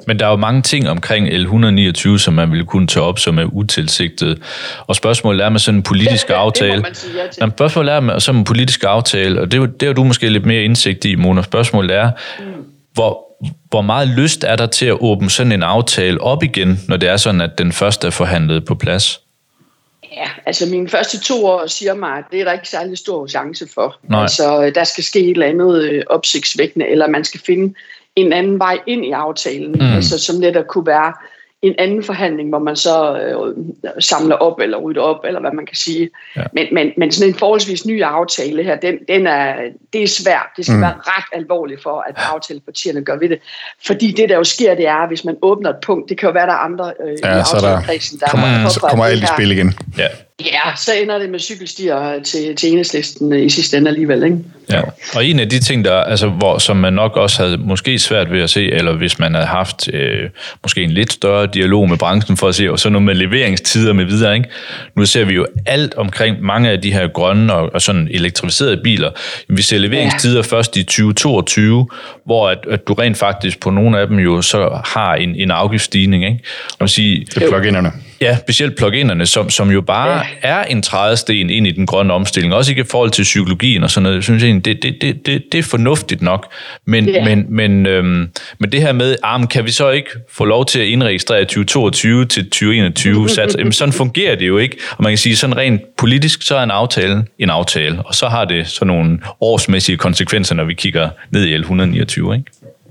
Men 0.08 0.20
der 0.20 0.26
er 0.26 0.30
jo 0.30 0.36
mange 0.36 0.62
ting 0.62 0.90
omkring 0.90 1.28
L129, 1.28 2.18
som 2.18 2.34
man 2.34 2.52
ville 2.52 2.66
kunne 2.66 2.88
tage 2.88 3.04
op, 3.04 3.20
som 3.20 3.40
er 3.40 3.44
utilsigtet. 3.44 4.42
Og 4.88 4.96
spørgsmålet 4.96 5.46
er 5.46 5.50
med 5.50 5.60
sådan 5.60 5.80
en 5.80 5.84
politisk 5.84 6.30
ja, 6.30 6.34
aftale. 6.34 6.84
Det 6.84 6.98
sige 6.98 7.14
ja 7.18 7.28
Jamen, 7.42 7.54
spørgsmålet 7.54 7.94
er 7.94 8.00
med 8.00 8.20
sådan 8.20 8.42
en 8.42 8.46
politisk 8.46 8.84
aftale, 8.84 9.42
og 9.42 9.52
det, 9.52 9.80
det 9.80 9.88
har 9.88 9.94
du 9.94 10.04
måske 10.04 10.30
lidt 10.30 10.46
mere 10.46 10.64
indsigt 10.64 11.06
i, 11.06 11.16
Mona. 11.16 11.42
Spørgsmålet 11.42 11.96
er, 11.96 12.12
mm. 12.40 12.46
hvor, 12.94 13.26
hvor 13.70 13.82
meget 13.82 14.08
lyst 14.08 14.44
er 14.44 14.56
der 14.56 14.66
til 14.66 14.86
at 14.86 14.98
åbne 15.00 15.30
sådan 15.30 15.52
en 15.52 15.64
aftale 15.64 16.22
op 16.22 16.44
igen, 16.44 16.80
når 16.88 16.98
det 16.98 17.10
er 17.10 17.18
sådan, 17.18 17.42
at 17.42 17.58
den 17.58 17.72
første 17.72 18.08
er 18.08 18.12
forhandlet 18.12 18.66
på 18.66 18.76
plads? 18.76 19.23
Ja, 20.14 20.30
altså 20.46 20.66
mine 20.66 20.90
første 20.90 21.20
to 21.20 21.46
år 21.46 21.68
siger 21.68 21.94
mig, 21.94 22.18
at 22.18 22.24
det 22.32 22.40
er 22.40 22.44
der 22.44 22.54
ikke 22.54 22.70
særlig 22.70 22.98
stor 22.98 23.28
chance 23.28 23.68
for. 23.74 23.98
Nej. 24.04 24.22
Altså 24.22 24.72
der 24.76 24.84
skal 24.84 25.04
ske 25.04 25.20
et 25.20 25.30
eller 25.30 25.46
andet 25.46 25.84
øh, 25.84 26.04
opsigtsvækkende, 26.10 26.88
eller 26.88 27.08
man 27.08 27.24
skal 27.24 27.40
finde 27.40 27.74
en 28.16 28.34
anden 28.34 28.60
vej 28.60 28.80
ind 28.88 29.06
i 29.06 29.12
aftalen, 29.12 29.72
mm. 29.72 29.96
altså, 29.96 30.20
som 30.20 30.36
netop 30.36 30.68
kunne 30.68 30.86
være 30.86 31.14
en 31.64 31.76
anden 31.78 32.04
forhandling, 32.04 32.50
hvor 32.50 32.60
man 32.60 32.76
så 32.76 33.18
øh, 33.20 33.56
samler 34.00 34.36
op 34.36 34.60
eller 34.60 34.78
rydder 34.78 35.02
op, 35.02 35.26
eller 35.26 35.40
hvad 35.40 35.52
man 35.52 35.66
kan 35.66 35.76
sige. 35.76 36.10
Ja. 36.36 36.42
Men, 36.54 36.68
men, 36.72 36.92
men 36.98 37.12
sådan 37.12 37.30
en 37.34 37.40
forholdsvis 37.40 37.86
ny 37.86 38.04
aftale 38.04 38.64
her, 38.64 38.76
den, 38.76 38.98
den 39.08 39.28
er, 39.28 39.56
det 39.94 40.04
er 40.04 40.08
svært. 40.08 40.48
Det 40.58 40.66
skal 40.66 40.76
mm. 40.76 40.82
være 40.82 40.96
ret 40.98 41.40
alvorligt 41.40 41.84
for, 41.84 42.06
at 42.10 42.16
aftalepartierne 42.34 43.02
gør 43.02 43.16
ved 43.16 43.30
det. 43.30 43.40
Fordi 43.86 44.12
det, 44.12 44.30
der 44.30 44.36
jo 44.36 44.44
sker, 44.44 44.76
det 44.76 44.88
er, 44.88 45.08
hvis 45.08 45.26
man 45.26 45.38
åbner 45.42 45.70
et 45.70 45.80
punkt, 45.86 46.10
det 46.10 46.18
kan 46.18 46.28
jo 46.28 46.34
være, 46.34 46.48
der 46.48 46.54
er 46.54 46.58
andre 46.58 46.94
øh, 47.04 47.18
ja, 47.24 47.36
i 47.36 47.40
aftalekredsen, 47.40 48.20
der, 48.20 48.26
der 48.26 48.32
kommer, 48.32 48.70
så 48.70 48.80
kommer 48.80 49.06
alt 49.06 49.24
i 49.24 49.28
spil 49.36 49.52
igen. 49.52 49.74
Ja. 49.98 50.08
Ja, 50.40 50.76
så 50.76 50.92
ender 50.94 51.18
det 51.18 51.30
med 51.30 51.40
cykelstier 51.40 52.24
til, 52.24 52.56
til 52.56 52.70
enhedslisten 52.70 53.34
i 53.34 53.50
sidste 53.50 53.78
ende 53.78 53.90
alligevel, 53.90 54.24
ikke? 54.24 54.38
Ja, 54.70 54.82
og 55.16 55.26
en 55.26 55.40
af 55.40 55.50
de 55.50 55.60
ting, 55.60 55.86
der, 55.86 55.94
altså, 55.94 56.28
hvor, 56.28 56.58
som 56.58 56.78
man 56.78 56.94
nok 56.94 57.18
også 57.18 57.44
havde 57.44 57.58
måske 57.58 58.00
svært 58.00 58.32
ved 58.32 58.42
at 58.42 58.50
se, 58.50 58.72
eller 58.72 58.94
hvis 58.94 59.20
man 59.20 59.34
havde 59.34 59.48
haft 59.48 59.94
øh, 59.94 60.30
måske 60.64 60.84
en 60.84 60.92
lidt 60.92 61.14
større 61.14 61.48
dialog 61.48 61.90
med 61.90 61.98
branchen 61.98 62.38
for 62.38 62.48
at 62.48 62.56
se, 62.56 62.72
og 62.72 62.80
så 62.80 62.90
noget 62.90 63.06
med 63.06 63.16
leveringstider 63.16 63.94
med 63.94 64.06
videre, 64.06 64.36
ikke? 64.36 64.50
Nu 64.96 65.06
ser 65.06 65.26
vi 65.26 65.34
jo 65.34 65.46
alt 65.66 65.94
omkring 65.94 66.42
mange 66.42 66.70
af 66.70 66.82
de 66.82 66.94
her 66.94 67.08
grønne 67.08 67.54
og, 67.54 67.70
og 67.74 67.82
sådan 67.82 68.08
elektrificerede 68.12 68.78
biler. 68.84 69.12
Vi 69.48 69.62
ser 69.62 69.78
leveringstider 69.78 70.44
ja. 70.52 70.58
først 70.58 70.78
i 70.78 70.84
2022, 70.84 71.88
hvor 72.26 72.50
at, 72.50 72.60
at 72.72 72.88
du 72.88 72.94
rent 72.94 73.18
faktisk 73.18 73.60
på 73.60 73.70
nogle 73.70 74.00
af 74.00 74.08
dem 74.08 74.20
jo 74.20 74.42
så 74.42 74.82
har 74.86 75.16
en, 75.16 75.36
en 75.36 75.52
afgiftsstigning, 75.52 76.26
ikke? 76.26 76.40
Og 76.80 76.90
sige, 76.90 77.26
det 77.26 77.44
er 77.44 77.50
plug-inerne. 77.50 77.92
Ja, 78.22 78.38
specielt 78.38 78.78
plug-inerne, 78.78 79.26
som, 79.26 79.50
som 79.50 79.72
jo 79.72 79.82
bare 79.82 80.18
ja. 80.18 80.24
er 80.42 80.64
en 80.64 80.82
trædesten 80.82 81.50
ind 81.50 81.68
i 81.68 81.72
den 81.72 81.86
grønne 81.86 82.14
omstilling. 82.14 82.54
Også 82.54 82.72
ikke 82.72 82.82
i 82.82 82.86
forhold 82.92 83.12
til 83.12 83.24
psykologien 83.24 83.84
og 83.84 83.92
sådan 83.92 84.04
noget. 84.04 84.16
Jeg 84.16 84.24
synes 84.24 84.44
egentlig, 84.44 84.66
det, 84.66 84.84
det, 84.84 85.02
det, 85.02 85.26
det, 85.26 85.44
det 85.52 85.58
er 85.58 85.64
fornuftigt 85.64 86.22
nok. 86.22 86.52
Men, 86.86 87.10
ja. 87.10 87.26
men, 87.26 87.46
men, 87.50 87.86
øhm, 87.86 88.30
men 88.60 88.72
det 88.72 88.82
her 88.82 88.92
med, 88.92 89.16
arm, 89.24 89.48
kan 89.48 89.66
vi 89.66 89.72
så 89.72 89.90
ikke 89.90 90.10
få 90.32 90.46
lov 90.46 90.66
til 90.66 90.80
at 90.80 90.86
indregistrere 90.86 91.42
2022 91.42 92.26
til 92.26 92.46
2021 92.46 93.30
sats? 93.30 93.56
Jamen, 93.58 93.72
sådan 93.72 93.94
fungerer 93.94 94.36
det 94.36 94.48
jo 94.48 94.58
ikke. 94.58 94.78
Og 94.98 95.04
man 95.04 95.12
kan 95.12 95.18
sige, 95.18 95.36
sådan 95.36 95.58
rent 95.58 95.82
politisk, 95.98 96.42
så 96.42 96.56
er 96.56 96.64
en 96.64 96.72
aftale 96.72 97.26
en 97.40 97.50
aftale. 97.50 98.02
Og 98.06 98.16
så 98.16 98.28
har 98.28 98.46
det 98.46 98.68
sådan 98.68 98.88
nogle 98.88 99.20
årsmæssige 99.42 99.98
konsekvenser, 99.98 100.56
når 100.56 100.64
vi 100.64 100.74
kigger 100.74 101.10
ned 101.32 101.46
i 101.46 101.58
L129, 101.58 102.34
ikke? 102.34 102.46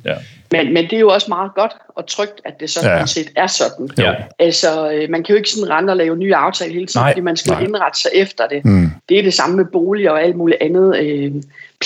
Ja. 0.05 0.15
Men, 0.53 0.75
men 0.75 0.85
det 0.85 0.93
er 0.93 1.01
jo 1.01 1.09
også 1.09 1.27
meget 1.29 1.55
godt 1.55 1.73
og 1.89 2.07
trygt, 2.07 2.41
at 2.45 2.61
det 2.61 2.71
sådan 2.71 2.99
ja. 2.99 3.07
set 3.07 3.31
er 3.37 3.47
sådan. 3.47 3.89
Ja. 3.99 4.15
Altså, 4.39 4.91
øh, 4.93 5.11
man 5.11 5.25
kan 5.25 5.33
jo 5.33 5.37
ikke 5.37 5.51
sådan 5.51 5.71
rende 5.71 5.91
og 5.91 5.97
lave 5.97 6.17
nye 6.17 6.35
aftaler 6.35 6.73
hele 6.73 6.87
tiden, 6.87 7.03
nej, 7.03 7.13
fordi 7.13 7.21
man 7.21 7.37
skal 7.37 7.53
nej. 7.53 7.63
indrette 7.63 8.01
sig 8.01 8.11
efter 8.15 8.47
det. 8.47 8.65
Mm. 8.65 8.91
Det 9.09 9.19
er 9.19 9.23
det 9.23 9.35
samme 9.35 9.57
med 9.57 9.65
boliger 9.65 10.11
og 10.11 10.23
alt 10.23 10.37
muligt 10.37 10.63
andet. 10.63 10.97
Øh, 10.99 11.33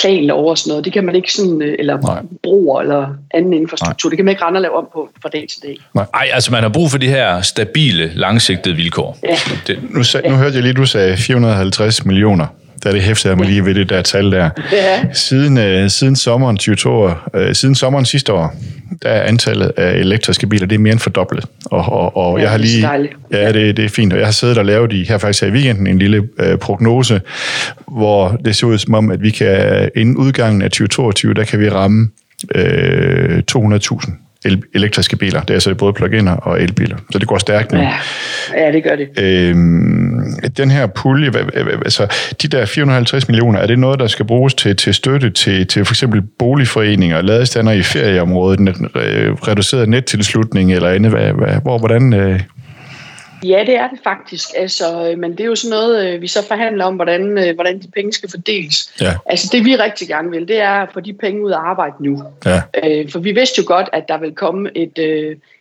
planlov 0.00 0.50
og 0.50 0.58
sådan 0.58 0.70
noget. 0.70 0.84
Det 0.84 0.92
kan 0.92 1.04
man 1.04 1.14
ikke 1.14 1.32
sådan, 1.32 1.62
øh, 1.62 1.76
eller 1.78 2.00
Nej. 2.00 2.22
bruger 2.42 2.80
eller 2.80 3.08
anden 3.34 3.52
infrastruktur. 3.52 4.08
Nej. 4.08 4.10
Det 4.10 4.18
kan 4.18 4.24
man 4.24 4.32
ikke 4.32 4.44
rende 4.44 4.58
og 4.58 4.62
lave 4.62 4.76
om 4.76 4.88
på 4.92 5.08
fra 5.22 5.28
dag 5.28 5.46
til 5.50 5.62
dag. 5.62 5.76
Nej, 5.94 6.06
altså 6.32 6.52
man 6.52 6.62
har 6.62 6.68
brug 6.68 6.90
for 6.90 6.98
de 6.98 7.08
her 7.08 7.40
stabile, 7.40 8.12
langsigtede 8.14 8.76
vilkår. 8.76 9.18
Ja. 9.22 9.36
Det, 9.66 9.78
nu, 9.90 10.02
sag, 10.02 10.30
nu 10.30 10.36
hørte 10.36 10.54
jeg 10.54 10.62
lige, 10.62 10.74
du 10.74 10.86
sagde 10.86 11.16
450 11.16 12.04
millioner 12.04 12.46
der 12.86 12.92
er 12.92 12.94
det 12.94 13.04
hæfter 13.04 13.30
jeg 13.30 13.36
mig 13.36 13.46
lige 13.46 13.64
ved 13.64 13.74
det 13.74 13.88
der 13.90 14.02
tal 14.02 14.32
der. 14.32 14.50
Ja. 14.72 15.12
Siden, 15.12 15.58
øh, 15.58 15.90
siden 15.90 16.16
sommeren 16.16 16.56
2022, 16.56 17.48
øh, 17.48 17.54
siden 17.54 17.74
sommeren 17.74 18.04
sidste 18.04 18.32
år, 18.32 18.54
der 19.02 19.08
er 19.08 19.22
antallet 19.22 19.72
af 19.76 19.92
elektriske 19.92 20.46
biler, 20.46 20.66
det 20.66 20.74
er 20.74 20.78
mere 20.78 20.92
end 20.92 21.00
fordoblet. 21.00 21.44
Og, 21.64 21.92
og, 21.92 22.16
og 22.16 22.38
ja, 22.38 22.42
jeg 22.42 22.50
har 22.50 22.58
lige, 22.58 22.88
ja, 23.32 23.52
det, 23.52 23.76
det 23.76 23.84
er 23.84 23.88
fint, 23.88 24.12
og 24.12 24.18
jeg 24.18 24.26
har 24.26 24.32
siddet 24.32 24.58
og 24.58 24.64
lavet 24.64 24.92
i, 24.92 25.04
her 25.04 25.18
faktisk 25.18 25.42
her 25.42 25.48
i 25.48 25.52
weekenden 25.52 25.86
en 25.86 25.98
lille 25.98 26.28
øh, 26.38 26.58
prognose, 26.58 27.20
hvor 27.88 28.40
det 28.44 28.56
ser 28.56 28.66
ud 28.66 28.78
som 28.78 28.94
om, 28.94 29.10
at 29.10 29.22
vi 29.22 29.30
kan 29.30 29.90
inden 29.96 30.16
udgangen 30.16 30.62
af 30.62 30.70
2022, 30.70 31.34
der 31.34 31.44
kan 31.44 31.60
vi 31.60 31.68
ramme 31.70 32.08
øh, 32.54 33.42
200.000 33.52 34.26
el- 34.46 34.62
elektriske 34.74 35.16
biler. 35.16 35.40
Det 35.40 35.50
er 35.50 35.54
altså 35.54 35.74
både 35.74 35.92
plug-in 35.92 36.28
og 36.28 36.62
elbiler. 36.62 36.96
Så 37.10 37.18
det 37.18 37.28
går 37.28 37.38
stærkt 37.38 37.72
nu. 37.72 37.78
Ja, 37.78 37.92
ja 38.56 38.72
det 38.72 38.84
gør 38.84 38.96
det. 38.96 39.08
Øhm, 39.18 40.05
Øh, 40.42 40.50
den 40.56 40.70
her 40.70 40.86
pulje, 40.86 41.32
altså 41.84 42.06
de 42.42 42.48
der 42.48 42.66
450 42.66 43.28
millioner, 43.28 43.58
er 43.58 43.66
det 43.66 43.78
noget, 43.78 44.00
der 44.00 44.06
skal 44.06 44.26
bruges 44.26 44.54
til, 44.54 44.76
til 44.76 44.94
støtte 44.94 45.30
til, 45.30 45.66
til 45.66 45.84
for 45.84 45.92
eksempel 45.92 46.22
boligforeninger, 46.38 47.22
ladestander 47.22 47.72
i 47.72 47.82
ferieområdet, 47.82 48.58
den 48.58 48.68
reducerede 48.68 49.26
øh, 49.26 49.34
reduceret 49.34 49.88
nettilslutning 49.88 50.72
eller 50.72 50.88
andet? 50.88 51.12
Hvad, 51.12 51.32
hvad, 51.32 51.54
hvor, 51.62 51.78
hvordan, 51.78 52.14
øh, 52.14 52.40
Ja, 53.44 53.64
det 53.66 53.76
er 53.76 53.88
det 53.88 53.98
faktisk. 54.04 54.48
Altså, 54.56 55.10
øh, 55.10 55.18
men 55.18 55.30
det 55.30 55.40
er 55.40 55.44
jo 55.44 55.54
sådan 55.54 55.78
noget, 55.78 56.06
øh, 56.06 56.22
vi 56.22 56.26
så 56.26 56.46
forhandler 56.48 56.84
om, 56.84 56.94
hvordan, 56.94 57.38
øh, 57.38 57.54
hvordan 57.54 57.78
de 57.78 57.88
penge 57.94 58.12
skal 58.12 58.30
fordeles. 58.30 58.92
Ja. 59.00 59.12
Altså 59.26 59.48
det 59.52 59.64
vi 59.64 59.76
rigtig 59.76 60.08
gerne 60.08 60.30
vil, 60.30 60.48
det 60.48 60.60
er 60.60 60.70
at 60.70 60.88
få 60.92 61.00
de 61.00 61.12
penge 61.12 61.44
ud 61.44 61.50
af 61.50 61.58
arbejde 61.58 61.94
nu. 62.00 62.22
Ja. 62.44 62.62
For 63.12 63.18
vi 63.18 63.32
vidste 63.32 63.62
jo 63.62 63.64
godt, 63.66 63.88
at 63.92 64.08
der 64.08 64.18
vil 64.18 64.34
komme 64.34 64.70
et, 64.74 64.98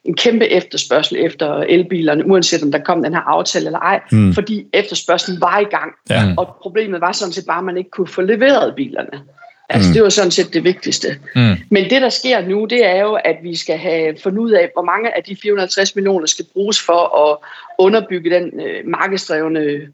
en 0.03 0.15
kæmpe 0.15 0.47
efterspørgsel 0.47 1.17
efter 1.19 1.53
elbilerne, 1.53 2.25
uanset 2.25 2.63
om 2.63 2.71
der 2.71 2.79
kom 2.79 3.03
den 3.03 3.13
her 3.13 3.21
aftale 3.21 3.65
eller 3.65 3.79
ej, 3.79 3.99
mm. 4.11 4.33
fordi 4.33 4.65
efterspørgselen 4.73 5.41
var 5.41 5.59
i 5.59 5.63
gang. 5.63 5.93
Ja. 6.09 6.33
Og 6.37 6.55
problemet 6.61 7.01
var 7.01 7.11
sådan 7.11 7.31
set 7.31 7.45
bare, 7.47 7.57
at 7.57 7.63
man 7.63 7.77
ikke 7.77 7.89
kunne 7.89 8.07
få 8.07 8.21
leveret 8.21 8.75
bilerne. 8.75 9.21
Altså, 9.69 9.89
mm. 9.89 9.93
det 9.93 10.03
var 10.03 10.09
sådan 10.09 10.31
set 10.31 10.53
det 10.53 10.63
vigtigste. 10.63 11.19
Mm. 11.35 11.55
Men 11.69 11.89
det, 11.89 12.01
der 12.01 12.09
sker 12.09 12.47
nu, 12.47 12.65
det 12.65 12.85
er 12.85 13.01
jo, 13.01 13.13
at 13.13 13.35
vi 13.43 13.55
skal 13.55 13.77
have 13.77 14.15
fundet 14.23 14.39
ud 14.39 14.51
af, 14.51 14.69
hvor 14.73 14.83
mange 14.83 15.17
af 15.17 15.23
de 15.23 15.35
450 15.41 15.95
millioner 15.95 16.25
skal 16.25 16.45
bruges 16.53 16.81
for 16.81 17.31
at 17.31 17.37
underbygge 17.79 18.29
den 18.29 18.61
øh, 18.61 18.87
markedsdrevne 18.87 19.87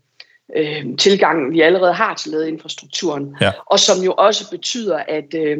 øh, 0.55 0.97
tilgang, 0.97 1.51
vi 1.51 1.61
allerede 1.61 1.93
har 1.93 2.13
til 2.15 2.31
ladeinfrastrukturen. 2.31 3.35
Ja. 3.41 3.51
Og 3.65 3.79
som 3.79 4.03
jo 4.03 4.13
også 4.13 4.49
betyder, 4.49 4.97
at, 5.07 5.33
øh, 5.35 5.57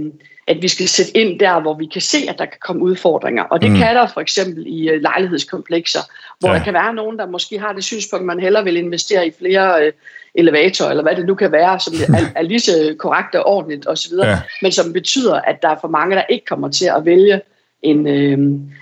at 0.48 0.62
vi 0.62 0.68
skal 0.68 0.88
sætte 0.88 1.18
ind 1.18 1.40
der, 1.40 1.62
hvor 1.62 1.74
vi 1.74 1.86
kan 1.86 2.02
se, 2.02 2.18
at 2.30 2.38
der 2.38 2.46
kan 2.46 2.58
komme 2.62 2.82
udfordringer. 2.82 3.44
Og 3.44 3.62
det 3.62 3.72
mm. 3.72 3.78
kan 3.78 3.96
der 3.96 4.08
for 4.08 4.22
eksempel 4.22 4.64
i 4.68 4.90
øh, 4.90 5.02
lejlighedskomplekser, 5.02 6.00
hvor 6.40 6.50
ja. 6.50 6.56
der 6.56 6.64
kan 6.64 6.74
være 6.74 6.94
nogen, 6.94 7.20
der 7.20 7.26
måske 7.26 7.60
har 7.60 7.74
det 7.74 7.84
synspunkt, 7.84 8.26
man 8.26 8.40
hellere 8.40 8.64
vil 8.64 8.78
investere 8.78 9.28
i 9.28 9.32
flere 9.40 9.86
øh, 9.86 9.92
elevator, 10.36 10.86
eller 10.86 11.04
hvad 11.04 11.16
det 11.16 11.26
nu 11.26 11.36
kan 11.36 11.52
være, 11.52 11.80
som 11.80 11.94
er, 11.94 12.20
er 12.40 12.42
lige 12.42 12.60
så 12.60 12.96
korrekt 13.00 13.36
og 13.36 13.46
ordentligt 13.46 13.88
osv., 13.88 14.14
ja. 14.24 14.40
men 14.62 14.72
som 14.72 14.94
betyder, 14.94 15.42
at 15.42 15.62
der 15.62 15.70
er 15.70 15.78
for 15.82 15.88
mange, 15.88 16.16
der 16.16 16.24
ikke 16.30 16.46
kommer 16.46 16.70
til 16.70 16.86
at 16.86 17.06
vælge 17.06 17.42
en, 17.84 18.08
øh, 18.08 18.38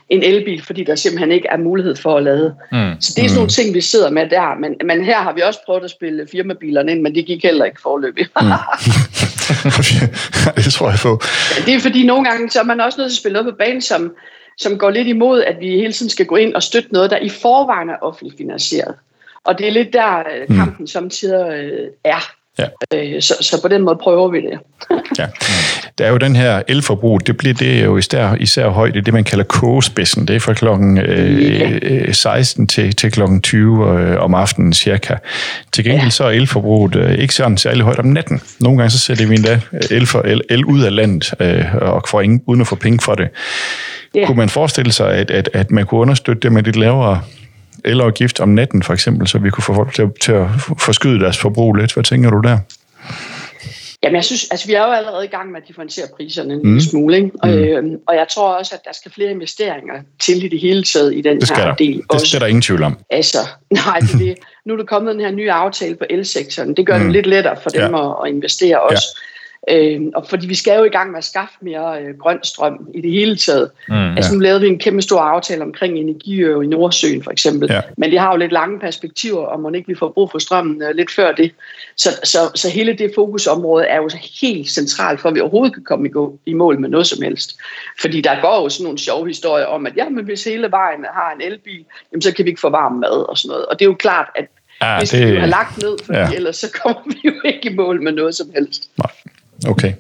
en 0.09 0.23
elbil, 0.23 0.63
fordi 0.63 0.83
der 0.83 0.95
simpelthen 0.95 1.31
ikke 1.31 1.47
er 1.47 1.57
mulighed 1.57 1.95
for 1.95 2.17
at 2.17 2.23
lade. 2.23 2.55
Mm. 2.71 3.01
Så 3.01 3.13
det 3.15 3.23
er 3.23 3.27
sådan 3.27 3.35
nogle 3.35 3.49
ting, 3.49 3.73
vi 3.73 3.81
sidder 3.81 4.09
med 4.09 4.29
der. 4.29 4.59
Men, 4.59 4.75
men 4.85 5.05
her 5.05 5.21
har 5.21 5.33
vi 5.33 5.41
også 5.41 5.59
prøvet 5.65 5.83
at 5.83 5.91
spille 5.91 6.27
firmabilerne 6.31 6.91
ind, 6.91 7.01
men 7.01 7.15
det 7.15 7.25
gik 7.25 7.43
heller 7.43 7.65
ikke 7.65 7.81
forløbig. 7.81 8.25
Mm. 8.41 8.47
det 10.55 10.73
tror 10.73 10.89
jeg 10.89 10.99
på. 11.01 11.21
Ja, 11.57 11.65
det 11.65 11.73
er 11.73 11.79
fordi 11.79 12.05
nogle 12.05 12.29
gange, 12.29 12.49
så 12.49 12.59
er 12.59 12.63
man 12.63 12.81
også 12.81 13.01
nødt 13.01 13.11
til 13.11 13.15
at 13.15 13.19
spille 13.19 13.33
noget 13.33 13.53
på 13.53 13.57
banen, 13.57 13.81
som, 13.81 14.13
som 14.57 14.77
går 14.77 14.89
lidt 14.89 15.07
imod, 15.07 15.43
at 15.43 15.55
vi 15.59 15.69
hele 15.69 15.93
tiden 15.93 16.09
skal 16.09 16.25
gå 16.25 16.35
ind 16.35 16.53
og 16.53 16.63
støtte 16.63 16.93
noget, 16.93 17.11
der 17.11 17.17
i 17.17 17.29
forvejen 17.29 17.89
er 17.89 17.95
offentligt 18.01 18.37
finansieret. 18.37 18.95
Og 19.43 19.57
det 19.57 19.67
er 19.67 19.71
lidt 19.71 19.93
der, 19.93 20.19
øh, 20.19 20.57
kampen 20.57 20.83
mm. 20.83 20.87
samtidig 20.87 21.53
øh, 21.53 21.87
er. 22.03 22.31
Ja. 22.59 22.67
Øh, 22.93 23.21
så, 23.21 23.33
så 23.41 23.61
på 23.61 23.67
den 23.67 23.81
måde 23.81 23.95
prøver 23.95 24.27
vi 24.27 24.41
det. 24.41 24.59
ja. 25.17 25.27
Der 25.99 26.05
er 26.05 26.09
jo 26.09 26.17
den 26.17 26.35
her 26.35 26.61
elforbrug, 26.67 27.27
det 27.27 27.37
bliver 27.37 27.53
det 27.53 27.85
jo 27.85 27.97
især, 27.97 28.35
især 28.39 28.69
højt 28.69 28.95
i 28.95 28.99
det, 28.99 29.13
man 29.13 29.23
kalder 29.23 29.43
kogespidsen. 29.43 30.27
Det 30.27 30.35
er 30.35 30.39
fra 30.39 30.53
klokken 30.53 30.97
øh, 30.97 32.13
16 32.13 32.67
til, 32.67 32.95
til 32.95 33.11
klokken 33.11 33.41
20 33.41 33.99
øh, 33.99 34.19
om 34.19 34.35
aftenen 34.35 34.73
cirka. 34.73 35.15
Til 35.71 35.83
gengæld 35.83 36.03
ja. 36.03 36.09
så 36.09 36.23
er 36.23 36.29
elforbruget 36.29 36.95
øh, 36.95 37.15
ikke 37.15 37.33
sådan 37.33 37.57
særlig 37.57 37.83
højt 37.83 37.99
om 37.99 38.05
natten. 38.05 38.41
Nogle 38.59 38.77
gange 38.77 38.89
så 38.89 38.99
sætter 38.99 39.27
vi 39.27 39.35
endda 39.35 39.59
el, 39.91 40.05
for, 40.05 40.21
el, 40.21 40.41
el 40.49 40.65
ud 40.65 40.81
af 40.81 40.95
landet, 40.95 41.33
øh, 41.39 41.75
og 41.75 42.03
får 42.07 42.21
ingen, 42.21 42.41
uden 42.45 42.61
at 42.61 42.67
få 42.67 42.75
penge 42.75 42.99
for 43.03 43.15
det. 43.15 43.27
Ja. 44.15 44.25
Kunne 44.25 44.37
man 44.37 44.49
forestille 44.49 44.91
sig, 44.91 45.13
at, 45.13 45.31
at, 45.31 45.49
at 45.53 45.71
man 45.71 45.85
kunne 45.85 46.01
understøtte 46.01 46.39
det 46.41 46.51
med 46.51 46.63
lidt 46.63 46.75
lavere 46.75 47.21
elafgift 47.85 48.39
om 48.39 48.49
natten 48.49 48.83
for 48.83 48.93
eksempel, 48.93 49.27
så 49.27 49.37
vi 49.37 49.49
kunne 49.49 49.63
få 49.63 49.73
folk 49.73 49.93
til, 49.93 50.05
til 50.21 50.31
at 50.31 50.47
forskyde 50.77 51.19
deres 51.19 51.38
forbrug 51.38 51.75
lidt. 51.75 51.93
Hvad 51.93 52.03
tænker 52.03 52.29
du 52.29 52.41
der? 52.41 52.57
Jamen, 54.03 54.15
jeg 54.15 54.23
synes, 54.23 54.47
altså 54.51 54.67
vi 54.67 54.73
er 54.73 54.85
jo 54.85 54.91
allerede 54.91 55.25
i 55.25 55.27
gang 55.27 55.51
med 55.51 55.62
at 55.62 55.67
differentiere 55.67 56.07
priserne 56.17 56.53
en 56.53 56.73
mm. 56.73 56.79
smule, 56.79 57.17
ikke? 57.17 57.31
Og, 57.43 57.49
mm. 57.49 57.55
øh, 57.55 57.83
og 58.07 58.15
jeg 58.15 58.27
tror 58.27 58.53
også, 58.53 58.75
at 58.75 58.81
der 58.85 58.91
skal 58.93 59.12
flere 59.12 59.31
investeringer 59.31 59.93
til 60.19 60.43
i 60.43 60.47
det 60.47 60.59
hele 60.59 60.83
taget 60.83 61.13
i 61.15 61.21
den 61.21 61.41
det 61.41 61.49
her 61.57 61.65
der. 61.65 61.75
del. 61.75 61.95
Det 61.95 62.05
også. 62.09 62.25
skal 62.25 62.41
der 62.41 62.47
ingen 62.47 62.62
tvivl 62.62 62.83
om. 62.83 62.97
Altså, 63.09 63.38
nej, 63.71 63.99
det, 63.99 64.19
det, 64.19 64.38
nu 64.65 64.73
er 64.73 64.77
der 64.77 64.85
kommet 64.85 65.13
den 65.13 65.21
her 65.21 65.31
nye 65.31 65.51
aftale 65.51 65.95
på 65.95 66.05
elsektoren. 66.09 66.75
Det 66.75 66.85
gør 66.85 66.97
mm. 66.97 67.03
det 67.03 67.13
lidt 67.13 67.25
lettere 67.25 67.57
for 67.63 67.69
dem 67.69 67.95
ja. 67.95 68.12
at, 68.12 68.15
at 68.25 68.35
investere 68.35 68.81
også. 68.81 69.07
Ja. 69.15 69.28
Øh, 69.72 70.02
og 70.15 70.26
fordi 70.30 70.48
vi 70.48 70.56
skal 70.56 70.78
jo 70.78 70.84
i 70.84 70.89
gang 70.89 71.12
med 71.12 71.17
at 71.17 71.24
skaffe 71.24 71.56
mere 71.62 72.02
øh, 72.02 72.17
grøn 72.17 72.39
strøm 72.43 72.88
i 72.93 73.02
det 73.02 73.12
hele 73.12 73.36
taget. 73.36 73.72
Mm, 73.88 74.15
altså 74.15 74.34
nu 74.34 74.39
lavede 74.39 74.62
vi 74.62 74.67
en 74.67 74.80
kæmpe 74.80 75.02
stor 75.02 75.19
aftale 75.19 75.63
omkring 75.63 75.98
energiø 75.98 76.62
i 76.62 76.67
Nordsøen 76.67 77.24
for 77.24 77.32
eksempel. 77.32 77.72
Ja. 77.72 77.82
Men 77.98 78.12
det 78.12 78.19
har 78.19 78.32
jo 78.32 78.38
lidt 78.38 78.52
lange 78.52 78.80
perspektiver, 78.80 79.45
og 79.45 79.60
man 79.60 79.76
ikke 79.76 79.88
vi 79.88 79.95
får 79.95 80.12
brug 80.12 80.32
for 80.32 80.39
strømmen 80.39 80.82
øh, 80.82 80.95
lidt 80.95 81.12
før 81.12 81.32
det. 81.32 81.52
Så, 81.95 82.10
så, 82.24 82.39
så 82.56 82.69
hele 82.69 82.93
det 82.93 83.12
fokusområde 83.15 83.86
er 83.86 83.98
jo 83.98 84.10
helt 84.41 84.69
centralt 84.69 85.19
for, 85.19 85.30
at 85.30 85.36
vi 85.36 85.39
overhovedet 85.39 85.74
kan 85.74 85.84
komme 85.84 86.08
i, 86.08 86.12
gå, 86.12 86.39
i 86.45 86.54
mål 86.54 86.80
med 86.80 86.89
noget 86.89 87.08
som 87.08 87.22
helst. 87.24 87.58
Fordi 88.02 88.22
der 88.22 88.41
går 88.41 88.63
jo 88.63 88.69
sådan 88.69 88.84
nogle 88.84 89.00
sjove 89.00 89.28
historier 89.28 89.65
om, 89.65 89.88
at 89.88 89.93
jamen, 89.98 90.26
hvis 90.26 90.43
hele 90.43 90.72
vejen 90.72 91.06
har 91.13 91.34
en 91.36 91.52
elbil, 91.52 91.86
jamen, 92.12 92.22
så 92.22 92.34
kan 92.34 92.45
vi 92.45 92.50
ikke 92.50 92.62
få 92.62 92.69
varm 92.69 92.93
mad 92.93 93.30
og 93.30 93.38
sådan 93.38 93.50
noget. 93.50 93.65
Og 93.65 93.80
det 93.80 93.86
er 93.86 93.89
jo 93.89 93.95
klart, 93.95 94.28
at 94.36 94.45
Ja, 94.82 95.06
skal 95.06 95.19
det, 95.19 95.34
vi 95.34 95.39
have 95.39 95.50
lagt 95.50 95.78
ned, 95.78 95.98
for 96.06 96.13
ja. 96.13 96.32
ellers 96.32 96.56
så 96.56 96.72
kommer 96.84 97.02
vi 97.06 97.19
jo 97.24 97.34
ikke 97.45 97.69
i 97.69 97.76
mål 97.76 98.02
med 98.02 98.12
noget 98.12 98.36
som 98.36 98.48
helst. 98.56 98.89
Nej. 98.98 99.12
Okay. 99.67 99.93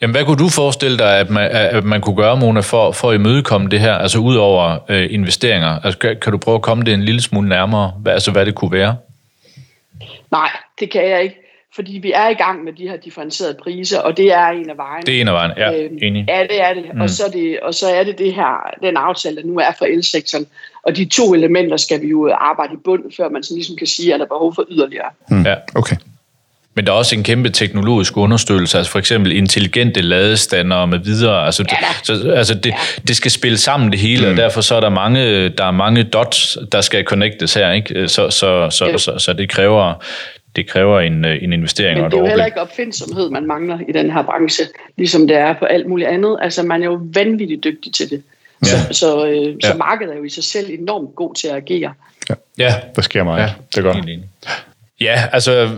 Jamen, 0.00 0.14
hvad 0.14 0.24
kunne 0.24 0.36
du 0.36 0.48
forestille 0.48 0.98
dig, 0.98 1.18
at 1.18 1.30
man, 1.30 1.50
at 1.50 1.84
man 1.84 2.00
kunne 2.00 2.16
gøre, 2.16 2.36
Mona, 2.36 2.60
for, 2.60 2.92
for 2.92 3.10
at 3.10 3.14
imødekomme 3.14 3.68
det 3.68 3.80
her, 3.80 3.94
altså 3.94 4.18
ud 4.18 4.36
over 4.36 4.78
øh, 4.88 5.06
investeringer? 5.10 5.80
Altså, 5.84 5.98
kan, 5.98 6.16
kan 6.22 6.32
du 6.32 6.38
prøve 6.38 6.54
at 6.54 6.62
komme 6.62 6.84
det 6.84 6.94
en 6.94 7.02
lille 7.02 7.20
smule 7.20 7.48
nærmere, 7.48 7.92
hvad, 8.02 8.12
altså 8.12 8.30
hvad 8.30 8.46
det 8.46 8.54
kunne 8.54 8.72
være? 8.72 8.96
Nej, 10.30 10.50
det 10.80 10.90
kan 10.90 11.08
jeg 11.08 11.22
ikke, 11.22 11.36
fordi 11.74 11.92
vi 11.92 12.12
er 12.12 12.28
i 12.28 12.34
gang 12.34 12.64
med 12.64 12.72
de 12.72 12.88
her 12.88 12.96
differentierede 12.96 13.58
priser, 13.62 14.00
og 14.00 14.16
det 14.16 14.32
er 14.32 14.46
en 14.46 14.70
af 14.70 14.76
vejene. 14.76 15.02
Det 15.06 15.16
er 15.16 15.20
en 15.20 15.28
af 15.28 15.34
vejene, 15.34 15.54
ja, 15.56 15.72
øh, 15.72 15.90
enig. 16.02 16.24
Ja, 16.28 16.42
det 16.42 16.62
er 16.62 16.74
det. 16.74 16.94
Mm. 16.94 17.00
Og, 17.00 17.10
så 17.10 17.26
er 17.26 17.30
det 17.30 17.60
og 17.60 17.74
så 17.74 17.86
er 17.88 18.04
det 18.04 18.18
det 18.18 18.34
her, 18.34 18.74
den 18.82 18.96
aftale, 18.96 19.36
der 19.36 19.42
nu 19.46 19.58
er 19.58 19.72
for 19.78 19.84
elsektoren, 19.84 20.46
og 20.82 20.96
de 20.96 21.04
to 21.04 21.34
elementer 21.34 21.76
skal 21.76 22.02
vi 22.02 22.08
jo 22.08 22.32
arbejde 22.40 22.74
i 22.74 22.76
bund, 22.84 23.02
før 23.16 23.28
man 23.28 23.42
sådan 23.42 23.56
ligesom 23.56 23.76
kan 23.76 23.86
sige, 23.86 24.14
at 24.14 24.20
der 24.20 24.26
er 24.26 24.28
behov 24.28 24.54
for 24.54 24.64
yderligere. 24.70 25.10
Mm. 25.30 25.42
Ja, 25.42 25.54
okay. 25.74 25.96
Men 26.74 26.86
der 26.86 26.92
er 26.92 26.96
også 26.96 27.16
en 27.16 27.22
kæmpe 27.22 27.50
teknologisk 27.50 28.16
understøttelse, 28.16 28.78
altså 28.78 28.92
for 28.92 28.98
eksempel 28.98 29.32
intelligente 29.32 30.00
ladestander 30.00 30.86
med 30.86 30.98
videre. 30.98 31.46
Altså, 31.46 31.62
det, 31.62 31.72
så, 32.02 32.30
altså 32.30 32.54
det, 32.54 32.74
det 33.08 33.16
skal 33.16 33.30
spille 33.30 33.58
sammen 33.58 33.92
det 33.92 34.00
hele, 34.00 34.24
mm. 34.24 34.30
og 34.30 34.36
derfor 34.36 34.60
så 34.60 34.74
er 34.74 34.80
der 34.80 34.88
mange, 34.88 35.48
der 35.48 35.64
er 35.64 35.70
mange 35.70 36.02
dots, 36.02 36.58
der 36.72 36.80
skal 36.80 37.04
connectes 37.04 37.54
her. 37.54 37.70
Ikke? 37.70 38.08
Så, 38.08 38.30
så, 38.30 38.70
så, 38.70 38.86
ja. 38.86 38.98
så, 38.98 39.18
så 39.18 39.32
det 39.32 39.48
kræver, 39.48 39.94
det 40.56 40.68
kræver 40.68 41.00
en, 41.00 41.24
en 41.24 41.52
investering. 41.52 42.00
Men 42.00 42.10
det 42.10 42.16
er 42.16 42.20
jo 42.20 42.26
heller 42.26 42.46
ikke 42.46 42.60
opfindsomhed, 42.60 43.30
man 43.30 43.46
mangler 43.46 43.78
i 43.88 43.92
den 43.92 44.10
her 44.10 44.22
branche, 44.22 44.64
ligesom 44.98 45.28
det 45.28 45.36
er 45.36 45.54
på 45.58 45.64
alt 45.64 45.86
muligt 45.86 46.08
andet. 46.08 46.38
Altså 46.42 46.62
man 46.62 46.82
er 46.82 46.86
jo 46.86 47.00
vanvittigt 47.14 47.64
dygtig 47.64 47.94
til 47.94 48.10
det. 48.10 48.22
Ja. 48.62 48.68
Så, 48.68 48.98
så, 48.98 49.26
øh, 49.26 49.56
ja. 49.62 49.70
så 49.70 49.76
markedet 49.76 50.12
er 50.12 50.18
jo 50.18 50.24
i 50.24 50.30
sig 50.30 50.44
selv 50.44 50.70
enormt 50.80 51.14
god 51.14 51.34
til 51.34 51.48
at 51.48 51.54
agere. 51.54 51.92
Ja, 52.28 52.34
ja. 52.58 52.74
der 52.96 53.02
sker 53.02 53.24
meget. 53.24 53.42
Ja. 53.42 53.50
Det 53.74 53.86
er 53.86 53.92
godt. 53.92 54.08
Ja, 55.00 55.24
altså 55.32 55.70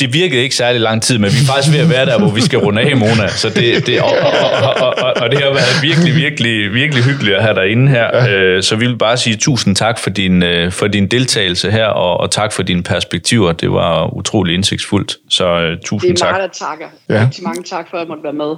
det 0.00 0.14
virkede 0.14 0.42
ikke 0.42 0.54
særlig 0.54 0.80
lang 0.80 1.02
tid, 1.02 1.18
men 1.18 1.30
vi 1.30 1.36
er 1.42 1.52
faktisk 1.52 1.74
ved 1.74 1.80
at 1.80 1.90
være 1.90 2.06
der, 2.06 2.18
hvor 2.18 2.30
vi 2.30 2.40
skal 2.40 2.58
runde 2.58 2.82
af, 2.82 2.96
Mona. 2.96 3.28
Så 3.28 3.48
det, 3.48 3.86
det, 3.86 4.00
og, 4.00 4.10
og, 4.10 4.74
og, 4.80 4.94
og, 4.98 5.12
og 5.22 5.30
det 5.30 5.38
har 5.38 5.50
været 5.50 5.82
virkelig, 5.82 6.14
virkelig, 6.14 6.74
virkelig 6.74 7.04
hyggeligt 7.04 7.36
at 7.36 7.42
have 7.42 7.54
dig 7.54 7.68
inde 7.68 7.88
her. 7.88 8.04
Ja. 8.12 8.32
Øh, 8.32 8.62
så 8.62 8.76
vi 8.76 8.86
vil 8.86 8.98
bare 8.98 9.16
sige 9.16 9.36
tusind 9.36 9.76
tak 9.76 9.98
for 9.98 10.10
din, 10.10 10.42
øh, 10.42 10.72
for 10.72 10.86
din 10.86 11.06
deltagelse 11.06 11.70
her, 11.70 11.86
og, 11.86 12.20
og 12.20 12.30
tak 12.30 12.52
for 12.52 12.62
dine 12.62 12.82
perspektiver. 12.82 13.52
Det 13.52 13.70
var 13.70 14.14
utrolig 14.14 14.54
indsigtsfuldt. 14.54 15.16
Så 15.28 15.68
uh, 15.72 15.78
tusind 15.84 16.16
tak. 16.16 16.28
Det 16.28 16.34
er 16.34 16.40
mig, 16.40 16.48
der 16.48 16.66
takker. 16.66 16.86
Ja. 17.08 17.26
Rigtig 17.26 17.44
mange 17.44 17.62
tak 17.62 17.86
for, 17.90 17.96
at 17.96 18.00
jeg 18.00 18.08
måtte 18.08 18.22
være 18.22 18.32
med. 18.32 18.56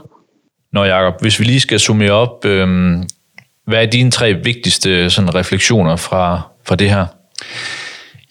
Nå 0.72 0.84
Jacob, 0.84 1.14
hvis 1.20 1.40
vi 1.40 1.44
lige 1.44 1.60
skal 1.60 1.80
summere 1.80 2.12
op, 2.12 2.44
øh, 2.44 2.68
hvad 3.66 3.82
er 3.82 3.86
dine 3.86 4.10
tre 4.10 4.34
vigtigste 4.34 5.10
sådan, 5.10 5.34
refleksioner 5.34 5.96
fra, 5.96 6.40
fra 6.66 6.76
det 6.76 6.90
her? 6.90 7.06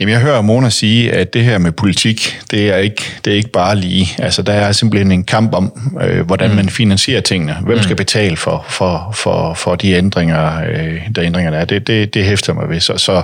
Jamen, 0.01 0.13
jeg 0.13 0.21
hører 0.21 0.41
Mona 0.41 0.69
sige, 0.69 1.11
at 1.11 1.33
det 1.33 1.43
her 1.43 1.57
med 1.57 1.71
politik, 1.71 2.39
det 2.51 2.69
er 2.69 2.77
ikke, 2.77 3.03
det 3.25 3.33
er 3.33 3.37
ikke 3.37 3.49
bare 3.49 3.75
lige. 3.75 4.07
Altså, 4.19 4.41
der 4.41 4.53
er 4.53 4.71
simpelthen 4.71 5.11
en 5.11 5.23
kamp 5.23 5.53
om, 5.53 5.91
øh, 6.01 6.25
hvordan 6.25 6.49
mm. 6.49 6.55
man 6.55 6.69
finansierer 6.69 7.21
tingene. 7.21 7.57
Hvem 7.65 7.77
mm. 7.77 7.83
skal 7.83 7.95
betale 7.95 8.37
for, 8.37 8.65
for, 8.69 9.11
for, 9.15 9.53
for 9.53 9.75
de 9.75 9.91
ændringer, 9.91 10.61
øh, 10.69 11.01
der 11.15 11.23
ændringer 11.23 11.51
der 11.51 11.57
er. 11.57 11.65
Det, 11.65 11.87
det, 11.87 12.13
det 12.13 12.25
hæfter 12.25 12.53
mig 12.53 12.69
ved. 12.69 12.79
Så, 12.79 12.97
så, 12.97 13.21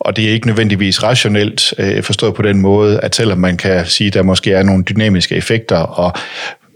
og 0.00 0.16
det 0.16 0.28
er 0.28 0.32
ikke 0.32 0.46
nødvendigvis 0.46 1.02
rationelt 1.02 1.74
øh, 1.78 2.02
forstået 2.02 2.34
på 2.34 2.42
den 2.42 2.60
måde, 2.60 3.00
at 3.00 3.16
selvom 3.16 3.38
man 3.38 3.56
kan 3.56 3.86
sige, 3.86 4.08
at 4.08 4.14
der 4.14 4.22
måske 4.22 4.52
er 4.52 4.62
nogle 4.62 4.84
dynamiske 4.84 5.34
effekter, 5.34 5.76
og 5.76 6.12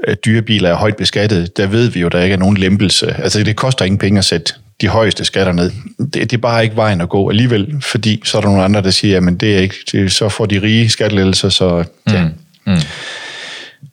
øh, 0.08 0.16
dyrebiler 0.24 0.70
er 0.70 0.74
højt 0.74 0.96
beskattet, 0.96 1.56
der 1.56 1.66
ved 1.66 1.88
vi 1.88 2.00
jo, 2.00 2.08
der 2.08 2.22
ikke 2.22 2.34
er 2.34 2.38
nogen 2.38 2.56
lempelse. 2.56 3.14
Altså, 3.18 3.42
det 3.42 3.56
koster 3.56 3.84
ingen 3.84 3.98
penge 3.98 4.18
at 4.18 4.24
sætte 4.24 4.52
de 4.80 4.88
højeste 4.88 5.24
skatter 5.24 5.52
ned. 5.52 5.72
Det, 5.98 6.14
det 6.14 6.32
er 6.32 6.38
bare 6.38 6.64
ikke 6.64 6.76
vejen 6.76 7.00
at 7.00 7.08
gå 7.08 7.30
alligevel, 7.30 7.82
fordi 7.82 8.22
så 8.24 8.36
er 8.36 8.40
der 8.40 8.48
nogle 8.48 8.64
andre, 8.64 8.82
der 8.82 8.90
siger, 8.90 9.26
at 9.26 9.40
det 9.40 9.54
er 9.54 9.58
ikke, 9.58 9.76
det, 9.92 10.12
så 10.12 10.28
får 10.28 10.46
de 10.46 10.62
rige 10.62 10.88
skattelettelser, 10.88 11.48
så 11.48 11.84
ja. 12.10 12.24
Mm. 12.24 12.30
Mm. 12.66 12.80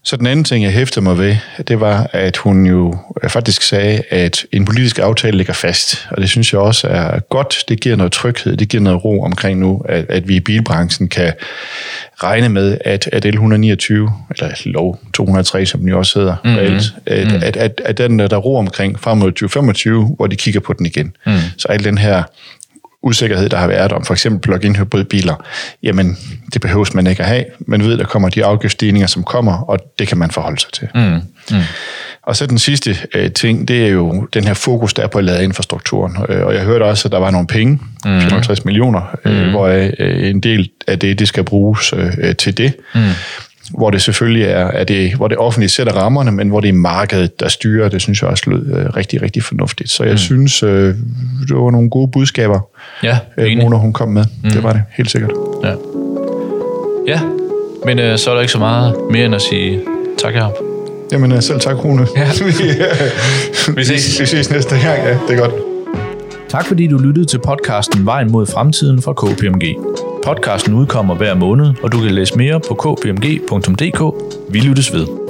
Så 0.04 0.18
den 0.18 0.28
anden 0.28 0.44
ting, 0.44 0.64
jeg 0.64 0.72
hæftede 0.72 1.04
mig 1.04 1.18
ved, 1.18 1.36
det 1.68 1.80
var, 1.80 2.10
at 2.14 2.38
hun 2.38 2.66
jo 2.66 2.98
faktisk 3.28 3.62
sagde, 3.62 4.02
at 4.10 4.46
en 4.52 4.66
politisk 4.66 5.00
aftale 5.00 5.38
ligger 5.38 5.54
fast. 5.54 6.08
Og 6.12 6.22
det 6.22 6.30
synes 6.30 6.54
jeg 6.54 6.62
også 6.62 6.88
er 6.88 7.20
godt. 7.20 7.56
Det 7.70 7.80
giver 7.80 7.96
noget 7.96 8.12
tryghed, 8.12 8.58
det 8.58 8.70
giver 8.70 8.84
noget 8.84 9.06
ro 9.06 9.24
omkring 9.24 9.60
nu, 9.60 9.82
at, 9.86 10.06
at 10.10 10.28
vi 10.28 10.36
i 10.36 10.40
bilbranchen 10.40 11.08
kan 11.08 11.34
regne 12.24 12.50
med, 12.50 12.78
at, 12.86 13.10
at 13.14 13.26
L129, 13.26 13.34
eller 14.32 14.62
lov 14.66 15.00
203, 15.14 15.66
som 15.66 15.80
den 15.80 15.90
jo 15.90 15.98
også 15.98 16.20
hedder, 16.20 16.36
mm-hmm. 16.44 16.58
reelt, 16.58 16.94
at, 17.06 17.28
mm. 17.28 17.36
at, 17.44 17.58
at, 17.58 17.82
at 17.86 17.98
den 17.98 18.20
der 18.20 18.38
ro 18.38 18.56
omkring 18.56 19.00
frem 19.00 19.18
mod 19.18 19.32
2025, 19.32 20.06
hvor 20.16 20.28
de 20.28 20.36
kigger 20.36 20.60
på 20.60 20.74
den 20.74 20.86
igen. 20.86 21.16
Mm. 21.26 21.34
Så 21.58 21.68
al 21.68 21.84
den 21.84 21.98
her 21.98 22.24
usikkerhed, 23.04 23.50
der 23.50 23.58
har 23.58 23.68
været 23.68 23.92
om 23.92 24.06
for 24.06 24.14
eksempel 24.14 24.42
plug-in 24.42 24.76
hybridbiler, 24.76 25.36
jamen 25.84 26.18
det 26.54 26.62
behøves 26.62 26.94
man 26.94 27.08
ikke 27.08 27.24
at 27.24 27.30
have. 27.30 27.46
Man 27.60 27.84
ved, 27.84 27.98
der 27.98 28.06
kommer 28.06 28.30
de 28.30 28.46
afgiftsstigninger, 28.46 29.08
som 29.08 29.24
kommer, 29.24 29.62
og 29.62 29.80
det 30.00 30.08
kan 30.08 30.18
man 30.18 30.32
forholde 30.32 30.60
sig 30.60 30.72
til. 30.74 30.88
Mm. 30.96 31.22
Mm. 31.52 31.64
Og 32.24 32.36
så 32.36 32.46
den 32.46 32.60
sidste 32.60 32.98
øh, 33.14 33.32
ting, 33.32 33.68
det 33.68 33.86
er 33.86 33.90
jo 33.90 34.28
den 34.34 34.44
her 34.44 34.54
fokus, 34.54 34.94
der 34.94 35.04
er 35.04 35.08
på 35.08 35.18
at 35.18 35.24
lade 35.24 35.44
infrastrukturen. 35.44 36.18
Øh, 36.30 36.46
og 36.46 36.54
jeg 36.54 36.64
hørte 36.64 36.84
også, 36.84 37.08
at 37.08 37.12
der 37.12 37.18
var 37.18 37.32
nogle 37.32 37.48
penge, 37.48 37.80
mm. 38.06 38.22
55 38.22 38.66
millioner, 38.66 39.18
øh, 39.26 39.46
mm. 39.46 39.50
hvor 39.50 39.68
øh, 39.68 40.30
en 40.30 40.40
del 40.40 40.70
af 40.88 41.00
det, 41.00 41.20
det 41.20 41.28
skal 41.28 41.44
bruges 41.44 41.94
øh, 41.94 42.36
til 42.36 42.58
det. 42.58 42.74
Mm 42.96 43.02
hvor 43.70 43.90
det 43.90 44.02
selvfølgelig 44.02 44.44
er, 44.44 44.66
er 44.66 44.84
det, 44.84 45.14
hvor 45.14 45.28
det 45.28 45.38
offentlige 45.38 45.70
sætter 45.70 45.94
rammerne, 45.94 46.32
men 46.32 46.50
hvor 46.50 46.60
det 46.60 46.70
er 46.70 46.74
markedet, 46.74 47.40
der 47.40 47.48
styrer. 47.48 47.90
Det 47.90 48.02
synes 48.02 48.22
jeg 48.22 48.30
også 48.30 48.44
lød 48.50 48.74
øh, 48.74 48.86
rigtig, 48.96 49.22
rigtig 49.22 49.44
fornuftigt. 49.44 49.90
Så 49.90 50.04
jeg 50.04 50.12
mm. 50.12 50.18
synes, 50.18 50.64
øh, 50.64 50.96
det 51.48 51.56
var 51.56 51.72
nogle 51.72 51.90
gode 51.90 52.12
budskaber, 52.12 52.60
ja, 53.04 53.20
øh, 53.38 53.58
Mona 53.58 53.78
hun 53.78 53.94
kom 53.94 54.10
med. 54.10 54.26
Mm. 54.44 54.50
Det 54.50 54.64
var 54.64 54.74
det, 54.74 54.82
helt 54.92 55.12
sikkert. 55.12 55.32
Ja, 55.64 55.74
ja. 57.08 57.20
men 57.86 58.00
øh, 58.00 58.18
så 58.18 58.30
er 58.30 58.34
der 58.34 58.42
ikke 58.42 58.54
så 58.54 58.60
meget 58.60 58.96
mere 59.12 59.26
end 59.26 59.36
at 59.36 59.42
sige 59.42 59.80
tak, 60.18 60.36
Jacob. 60.36 60.52
Jamen 61.12 61.32
øh, 61.32 61.42
selv 61.42 61.60
tak, 61.60 61.86
Rune. 61.86 62.08
Ja. 62.16 62.26
vi 63.78 63.84
ses. 63.84 64.20
Vi 64.22 64.26
ses 64.26 64.52
næste 64.52 64.76
gang, 64.76 65.04
ja. 65.04 65.18
Det 65.28 65.36
er 65.36 65.40
godt. 65.40 65.54
Tak 66.50 66.66
fordi 66.66 66.88
du 66.88 66.98
lyttede 66.98 67.26
til 67.26 67.40
podcasten 67.40 68.06
Vejen 68.06 68.32
mod 68.32 68.46
fremtiden 68.46 69.02
fra 69.02 69.14
KPMG. 69.14 69.64
Podcasten 70.28 70.74
udkommer 70.74 71.16
hver 71.16 71.36
måned, 71.36 71.74
og 71.84 71.92
du 71.92 71.98
kan 72.02 72.12
læse 72.12 72.38
mere 72.38 72.60
på 72.60 72.74
kpmg.dk. 72.74 74.02
Vi 74.54 74.60
lyttes 74.60 74.94
ved. 74.94 75.27